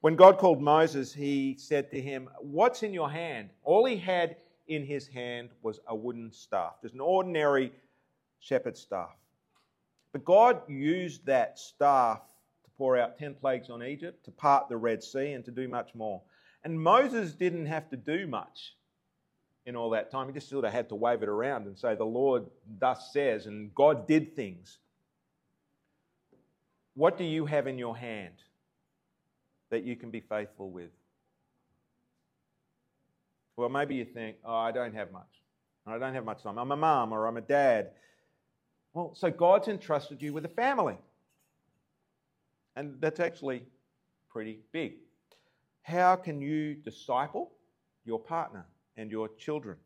When 0.00 0.16
God 0.16 0.36
called 0.36 0.60
Moses, 0.60 1.14
he 1.14 1.56
said 1.58 1.90
to 1.90 2.00
him, 2.00 2.28
What's 2.40 2.82
in 2.82 2.92
your 2.92 3.10
hand? 3.10 3.48
All 3.62 3.86
he 3.86 3.96
had 3.96 4.36
in 4.66 4.84
his 4.84 5.06
hand 5.06 5.50
was 5.62 5.80
a 5.88 5.94
wooden 5.94 6.32
staff, 6.32 6.74
just 6.82 6.94
an 6.94 7.00
ordinary 7.00 7.72
shepherd's 8.40 8.80
staff. 8.80 9.16
But 10.12 10.24
God 10.24 10.68
used 10.68 11.26
that 11.26 11.58
staff 11.58 12.20
to 12.64 12.70
pour 12.78 12.96
out 12.96 13.18
10 13.18 13.34
plagues 13.34 13.68
on 13.70 13.82
Egypt, 13.82 14.24
to 14.24 14.30
part 14.30 14.68
the 14.68 14.76
Red 14.76 15.02
Sea, 15.02 15.32
and 15.32 15.44
to 15.44 15.50
do 15.50 15.68
much 15.68 15.94
more. 15.94 16.22
And 16.62 16.80
Moses 16.80 17.34
didn't 17.34 17.66
have 17.66 17.90
to 17.90 17.96
do 17.96 18.26
much 18.26 18.74
in 19.66 19.76
all 19.76 19.90
that 19.90 20.10
time. 20.10 20.28
He 20.28 20.32
just 20.32 20.48
sort 20.48 20.64
of 20.64 20.72
had 20.72 20.88
to 20.90 20.94
wave 20.94 21.22
it 21.22 21.28
around 21.28 21.66
and 21.66 21.78
say, 21.78 21.94
The 21.94 22.04
Lord 22.04 22.44
thus 22.78 23.12
says, 23.12 23.46
and 23.46 23.74
God 23.74 24.06
did 24.06 24.36
things. 24.36 24.78
What 26.94 27.18
do 27.18 27.24
you 27.24 27.46
have 27.46 27.66
in 27.66 27.78
your 27.78 27.96
hand 27.96 28.34
that 29.70 29.82
you 29.82 29.96
can 29.96 30.10
be 30.10 30.20
faithful 30.20 30.70
with? 30.70 30.90
Well, 33.56 33.68
maybe 33.68 33.94
you 33.94 34.04
think, 34.04 34.36
Oh, 34.44 34.54
I 34.54 34.72
don't 34.72 34.94
have 34.94 35.12
much. 35.12 35.22
I 35.86 35.98
don't 35.98 36.14
have 36.14 36.24
much 36.24 36.42
time. 36.42 36.58
I'm 36.58 36.72
a 36.72 36.76
mom 36.76 37.12
or 37.12 37.26
I'm 37.26 37.36
a 37.36 37.42
dad. 37.42 37.90
Well, 38.94 39.12
so 39.14 39.30
God's 39.30 39.68
entrusted 39.68 40.22
you 40.22 40.32
with 40.32 40.44
a 40.44 40.48
family. 40.48 40.96
And 42.76 42.96
that's 43.00 43.20
actually 43.20 43.64
pretty 44.30 44.60
big. 44.72 44.94
How 45.82 46.16
can 46.16 46.40
you 46.40 46.74
disciple 46.74 47.52
your 48.04 48.18
partner 48.18 48.64
and 48.96 49.10
your 49.10 49.28
children? 49.36 49.76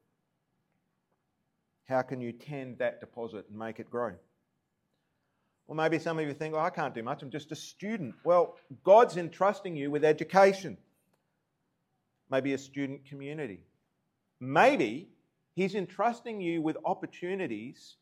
How 1.88 2.02
can 2.02 2.20
you 2.20 2.32
tend 2.32 2.78
that 2.78 3.00
deposit 3.00 3.46
and 3.48 3.58
make 3.58 3.80
it 3.80 3.90
grow? 3.90 4.12
Well, 5.66 5.76
maybe 5.76 5.98
some 5.98 6.18
of 6.18 6.26
you 6.26 6.32
think, 6.32 6.54
oh, 6.54 6.60
I 6.60 6.70
can't 6.70 6.94
do 6.94 7.02
much, 7.02 7.22
I'm 7.22 7.30
just 7.30 7.52
a 7.52 7.56
student. 7.56 8.14
Well, 8.24 8.56
God's 8.84 9.16
entrusting 9.16 9.76
you 9.76 9.90
with 9.90 10.04
education, 10.04 10.78
maybe 12.30 12.52
a 12.52 12.58
student 12.58 13.04
community. 13.06 13.60
Maybe 14.40 15.08
He's 15.58 15.74
entrusting 15.74 16.40
you 16.40 16.62
with 16.62 16.76
opportunities 16.84 17.96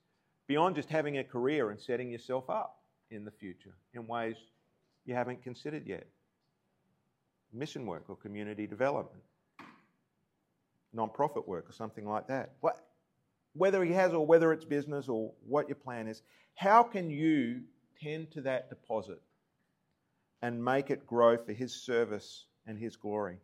beyond 0.46 0.76
just 0.76 0.90
having 0.90 1.16
a 1.16 1.24
career 1.24 1.70
and 1.70 1.80
setting 1.80 2.10
yourself 2.10 2.50
up 2.50 2.82
in 3.10 3.24
the 3.24 3.30
future 3.30 3.72
in 3.94 4.06
ways 4.06 4.36
you 5.06 5.14
haven't 5.14 5.42
considered 5.42 5.86
yet 5.86 6.06
mission 7.54 7.86
work 7.86 8.04
or 8.08 8.16
community 8.16 8.66
development, 8.66 9.22
non 10.92 11.08
profit 11.08 11.48
work 11.48 11.66
or 11.66 11.72
something 11.72 12.06
like 12.06 12.28
that. 12.28 12.52
What, 12.60 12.86
whether 13.54 13.82
he 13.82 13.92
has 13.92 14.12
or 14.12 14.26
whether 14.26 14.52
it's 14.52 14.66
business 14.66 15.08
or 15.08 15.32
what 15.48 15.66
your 15.66 15.76
plan 15.76 16.08
is, 16.08 16.20
how 16.56 16.82
can 16.82 17.08
you 17.08 17.62
tend 18.02 18.32
to 18.32 18.42
that 18.42 18.68
deposit 18.68 19.22
and 20.42 20.62
make 20.62 20.90
it 20.90 21.06
grow 21.06 21.38
for 21.38 21.54
his 21.54 21.72
service 21.74 22.44
and 22.66 22.78
his 22.78 22.96
glory? 22.96 23.38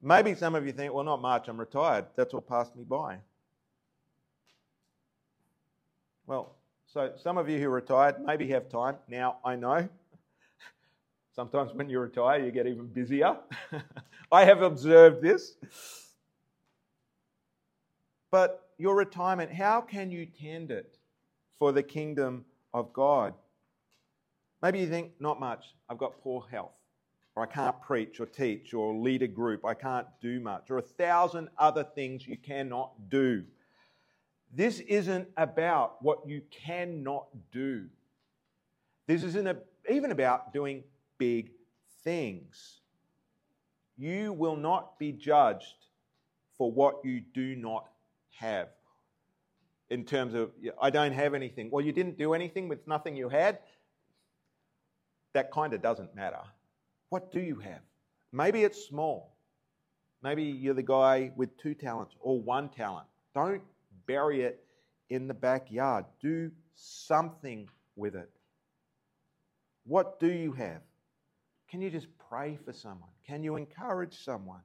Maybe 0.00 0.34
some 0.34 0.54
of 0.54 0.64
you 0.64 0.72
think, 0.72 0.94
well, 0.94 1.04
not 1.04 1.20
much, 1.20 1.48
I'm 1.48 1.58
retired. 1.58 2.06
That's 2.16 2.32
what 2.32 2.48
passed 2.48 2.76
me 2.76 2.84
by. 2.84 3.18
Well, 6.26 6.54
so 6.86 7.12
some 7.16 7.36
of 7.36 7.48
you 7.48 7.58
who 7.58 7.68
retired 7.68 8.16
maybe 8.24 8.48
have 8.48 8.68
time. 8.68 8.96
Now, 9.08 9.38
I 9.44 9.56
know 9.56 9.88
sometimes 11.34 11.72
when 11.74 11.88
you 11.88 11.98
retire, 12.00 12.44
you 12.44 12.50
get 12.52 12.66
even 12.66 12.86
busier. 12.86 13.36
I 14.32 14.44
have 14.44 14.62
observed 14.62 15.22
this. 15.22 15.54
But 18.30 18.68
your 18.78 18.94
retirement, 18.94 19.50
how 19.52 19.80
can 19.80 20.10
you 20.10 20.26
tend 20.26 20.70
it 20.70 20.96
for 21.58 21.72
the 21.72 21.82
kingdom 21.82 22.44
of 22.72 22.92
God? 22.92 23.34
Maybe 24.62 24.80
you 24.80 24.88
think, 24.88 25.12
not 25.18 25.40
much. 25.40 25.64
I've 25.88 25.98
got 25.98 26.20
poor 26.20 26.44
health, 26.50 26.72
or 27.38 27.42
I 27.42 27.46
can't 27.46 27.80
preach 27.80 28.18
or 28.18 28.26
teach 28.26 28.74
or 28.74 28.92
lead 28.92 29.22
a 29.22 29.28
group. 29.28 29.64
I 29.64 29.74
can't 29.74 30.08
do 30.20 30.40
much, 30.40 30.72
or 30.72 30.78
a 30.78 30.82
thousand 30.82 31.50
other 31.56 31.84
things 31.84 32.26
you 32.26 32.36
cannot 32.36 32.90
do. 33.08 33.44
This 34.52 34.80
isn't 34.80 35.28
about 35.36 36.02
what 36.02 36.26
you 36.26 36.42
cannot 36.50 37.28
do. 37.52 37.86
This 39.06 39.22
isn't 39.22 39.56
even 39.88 40.10
about 40.10 40.52
doing 40.52 40.82
big 41.16 41.52
things. 42.02 42.80
You 43.96 44.32
will 44.32 44.56
not 44.56 44.98
be 44.98 45.12
judged 45.12 45.86
for 46.56 46.72
what 46.72 47.04
you 47.04 47.20
do 47.20 47.54
not 47.54 47.86
have. 48.30 48.68
In 49.90 50.04
terms 50.04 50.34
of, 50.34 50.50
I 50.82 50.90
don't 50.90 51.12
have 51.12 51.34
anything. 51.34 51.70
Well, 51.70 51.84
you 51.84 51.92
didn't 51.92 52.18
do 52.18 52.34
anything 52.34 52.68
with 52.68 52.84
nothing 52.88 53.14
you 53.14 53.28
had. 53.28 53.60
That 55.34 55.52
kind 55.52 55.72
of 55.72 55.80
doesn't 55.80 56.16
matter. 56.16 56.40
What 57.10 57.32
do 57.32 57.40
you 57.40 57.58
have? 57.60 57.80
Maybe 58.32 58.62
it's 58.62 58.86
small. 58.86 59.36
Maybe 60.22 60.42
you're 60.42 60.74
the 60.74 60.82
guy 60.82 61.32
with 61.36 61.56
two 61.58 61.74
talents 61.74 62.14
or 62.20 62.40
one 62.40 62.68
talent. 62.68 63.06
Don't 63.34 63.62
bury 64.06 64.42
it 64.42 64.64
in 65.10 65.28
the 65.28 65.34
backyard. 65.34 66.04
Do 66.20 66.50
something 66.74 67.68
with 67.96 68.14
it. 68.14 68.30
What 69.84 70.20
do 70.20 70.26
you 70.26 70.52
have? 70.52 70.82
Can 71.70 71.80
you 71.80 71.90
just 71.90 72.08
pray 72.28 72.58
for 72.64 72.72
someone? 72.72 73.10
Can 73.26 73.42
you 73.42 73.56
encourage 73.56 74.14
someone? 74.24 74.60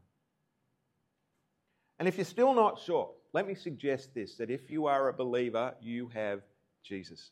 And 2.00 2.08
if 2.08 2.18
you're 2.18 2.26
still 2.26 2.54
not 2.54 2.80
sure, 2.80 3.12
let 3.34 3.48
me 3.48 3.56
suggest 3.56 4.14
this 4.14 4.36
that 4.36 4.50
if 4.50 4.70
you 4.70 4.88
are 4.88 5.08
a 5.10 5.14
believer, 5.14 5.76
you 5.82 6.10
have 6.10 6.42
Jesus. 6.84 7.32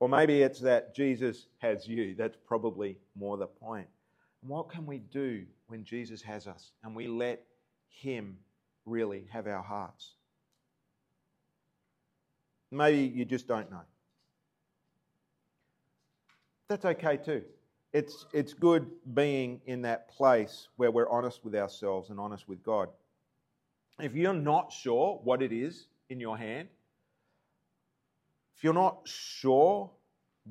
Or 0.00 0.08
maybe 0.08 0.42
it's 0.42 0.60
that 0.60 0.94
Jesus 0.94 1.46
has 1.58 1.86
you. 1.86 2.14
That's 2.16 2.36
probably 2.46 2.96
more 3.14 3.36
the 3.36 3.46
point. 3.46 3.86
And 4.42 4.50
what 4.50 4.70
can 4.70 4.86
we 4.86 4.98
do 4.98 5.44
when 5.68 5.84
Jesus 5.84 6.22
has 6.22 6.46
us 6.46 6.72
and 6.82 6.96
we 6.96 7.06
let 7.06 7.42
Him 7.90 8.38
really 8.86 9.26
have 9.30 9.46
our 9.46 9.62
hearts? 9.62 10.14
Maybe 12.70 13.12
you 13.14 13.26
just 13.26 13.46
don't 13.46 13.70
know. 13.70 13.82
That's 16.68 16.84
okay 16.84 17.18
too. 17.18 17.42
It's, 17.92 18.24
it's 18.32 18.54
good 18.54 18.86
being 19.12 19.60
in 19.66 19.82
that 19.82 20.08
place 20.08 20.68
where 20.76 20.92
we're 20.92 21.10
honest 21.10 21.44
with 21.44 21.56
ourselves 21.56 22.10
and 22.10 22.20
honest 22.20 22.48
with 22.48 22.62
God. 22.62 22.88
If 23.98 24.14
you're 24.14 24.32
not 24.32 24.72
sure 24.72 25.20
what 25.24 25.42
it 25.42 25.52
is 25.52 25.88
in 26.08 26.20
your 26.20 26.38
hand, 26.38 26.68
if 28.60 28.64
you're 28.64 28.74
not 28.74 28.98
sure 29.06 29.90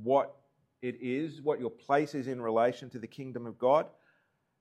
what 0.01 0.35
it 0.81 0.97
is, 0.99 1.43
what 1.43 1.59
your 1.59 1.69
place 1.69 2.15
is 2.15 2.25
in 2.27 2.41
relation 2.41 2.89
to 2.89 2.97
the 2.97 3.05
kingdom 3.05 3.45
of 3.45 3.59
God, 3.59 3.85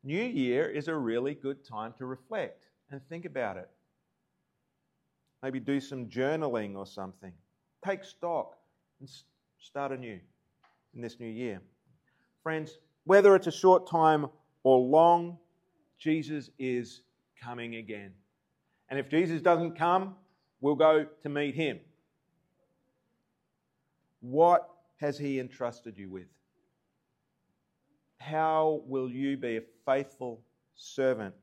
New 0.05 0.23
Year 0.23 0.69
is 0.69 0.87
a 0.87 0.95
really 0.95 1.33
good 1.33 1.65
time 1.65 1.95
to 1.97 2.05
reflect 2.05 2.67
and 2.91 3.01
think 3.09 3.25
about 3.25 3.57
it. 3.57 3.71
Maybe 5.43 5.61
do 5.61 5.81
some 5.81 6.09
journaling 6.09 6.77
or 6.77 6.85
something. 6.85 7.33
Take 7.83 8.05
stock 8.05 8.59
and 9.01 9.09
start 9.59 9.93
anew 9.93 10.21
in 10.95 11.01
this 11.01 11.19
new 11.19 11.27
year. 11.27 11.63
Friends, 12.43 12.77
whether 13.05 13.35
it's 13.35 13.47
a 13.47 13.51
short 13.51 13.89
time 13.89 14.27
or 14.63 14.79
long, 14.79 15.39
Jesus 15.99 16.51
is 16.59 17.01
coming 17.43 17.77
again. 17.77 18.13
And 18.91 18.99
if 18.99 19.09
Jesus 19.09 19.41
doesn't 19.41 19.79
come, 19.79 20.17
we'll 20.61 20.75
go 20.75 21.07
to 21.23 21.29
meet 21.31 21.55
him. 21.55 21.81
What 24.21 24.69
has 25.01 25.19
he 25.19 25.39
entrusted 25.39 25.97
you 25.97 26.11
with? 26.11 26.27
How 28.19 28.83
will 28.87 29.09
you 29.09 29.37
be 29.37 29.57
a 29.57 29.63
faithful 29.87 30.43
servant 30.75 31.35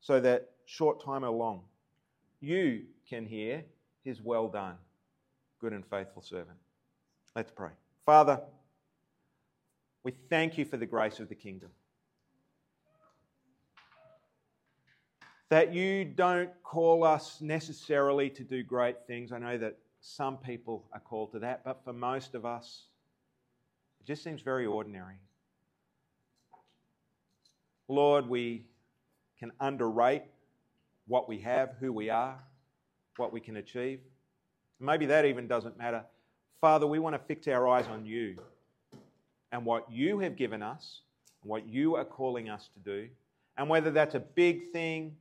so 0.00 0.20
that 0.20 0.50
short 0.66 1.02
time 1.04 1.24
or 1.24 1.30
long 1.30 1.62
you 2.40 2.82
can 3.08 3.24
hear 3.24 3.64
his 4.04 4.20
well 4.20 4.48
done, 4.48 4.76
good 5.60 5.72
and 5.72 5.84
faithful 5.86 6.22
servant? 6.22 6.58
Let's 7.34 7.50
pray. 7.50 7.70
Father, 8.04 8.40
we 10.04 10.12
thank 10.28 10.58
you 10.58 10.64
for 10.66 10.76
the 10.76 10.86
grace 10.86 11.20
of 11.20 11.28
the 11.28 11.34
kingdom. 11.34 11.70
That 15.48 15.72
you 15.72 16.04
don't 16.04 16.50
call 16.62 17.04
us 17.04 17.40
necessarily 17.40 18.28
to 18.30 18.44
do 18.44 18.62
great 18.62 19.06
things. 19.06 19.32
I 19.32 19.38
know 19.38 19.56
that 19.58 19.78
some 20.06 20.36
people 20.36 20.84
are 20.92 21.00
called 21.00 21.32
to 21.32 21.38
that, 21.38 21.64
but 21.64 21.82
for 21.82 21.94
most 21.94 22.34
of 22.34 22.44
us, 22.44 22.82
it 24.00 24.06
just 24.06 24.22
seems 24.22 24.42
very 24.42 24.66
ordinary. 24.66 25.14
Lord, 27.88 28.28
we 28.28 28.66
can 29.38 29.50
underrate 29.60 30.24
what 31.06 31.26
we 31.26 31.38
have, 31.38 31.70
who 31.80 31.90
we 31.90 32.10
are, 32.10 32.38
what 33.16 33.32
we 33.32 33.40
can 33.40 33.56
achieve. 33.56 34.00
Maybe 34.78 35.06
that 35.06 35.24
even 35.24 35.48
doesn't 35.48 35.78
matter. 35.78 36.04
Father, 36.60 36.86
we 36.86 36.98
want 36.98 37.14
to 37.14 37.22
fix 37.26 37.48
our 37.48 37.66
eyes 37.66 37.86
on 37.86 38.04
you 38.04 38.36
and 39.52 39.64
what 39.64 39.90
you 39.90 40.18
have 40.18 40.36
given 40.36 40.62
us, 40.62 41.00
and 41.42 41.48
what 41.48 41.66
you 41.66 41.96
are 41.96 42.04
calling 42.04 42.50
us 42.50 42.68
to 42.74 42.78
do, 42.80 43.08
and 43.56 43.70
whether 43.70 43.90
that's 43.90 44.14
a 44.14 44.20
big 44.20 44.70
thing 44.70 45.16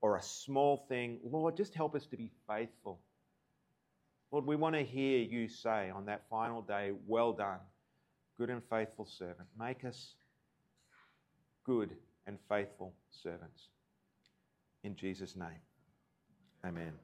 or 0.00 0.16
a 0.16 0.22
small 0.22 0.86
thing, 0.88 1.20
Lord, 1.22 1.56
just 1.56 1.72
help 1.72 1.94
us 1.94 2.06
to 2.06 2.16
be 2.16 2.32
faithful. 2.48 2.98
Lord, 4.34 4.46
we 4.46 4.56
want 4.56 4.74
to 4.74 4.82
hear 4.82 5.20
you 5.20 5.46
say 5.46 5.92
on 5.94 6.06
that 6.06 6.22
final 6.28 6.60
day, 6.60 6.90
Well 7.06 7.32
done, 7.32 7.60
good 8.36 8.50
and 8.50 8.60
faithful 8.68 9.06
servant. 9.06 9.46
Make 9.56 9.84
us 9.84 10.16
good 11.64 11.90
and 12.26 12.36
faithful 12.48 12.94
servants. 13.12 13.68
In 14.82 14.96
Jesus' 14.96 15.36
name, 15.36 15.60
amen. 16.64 16.94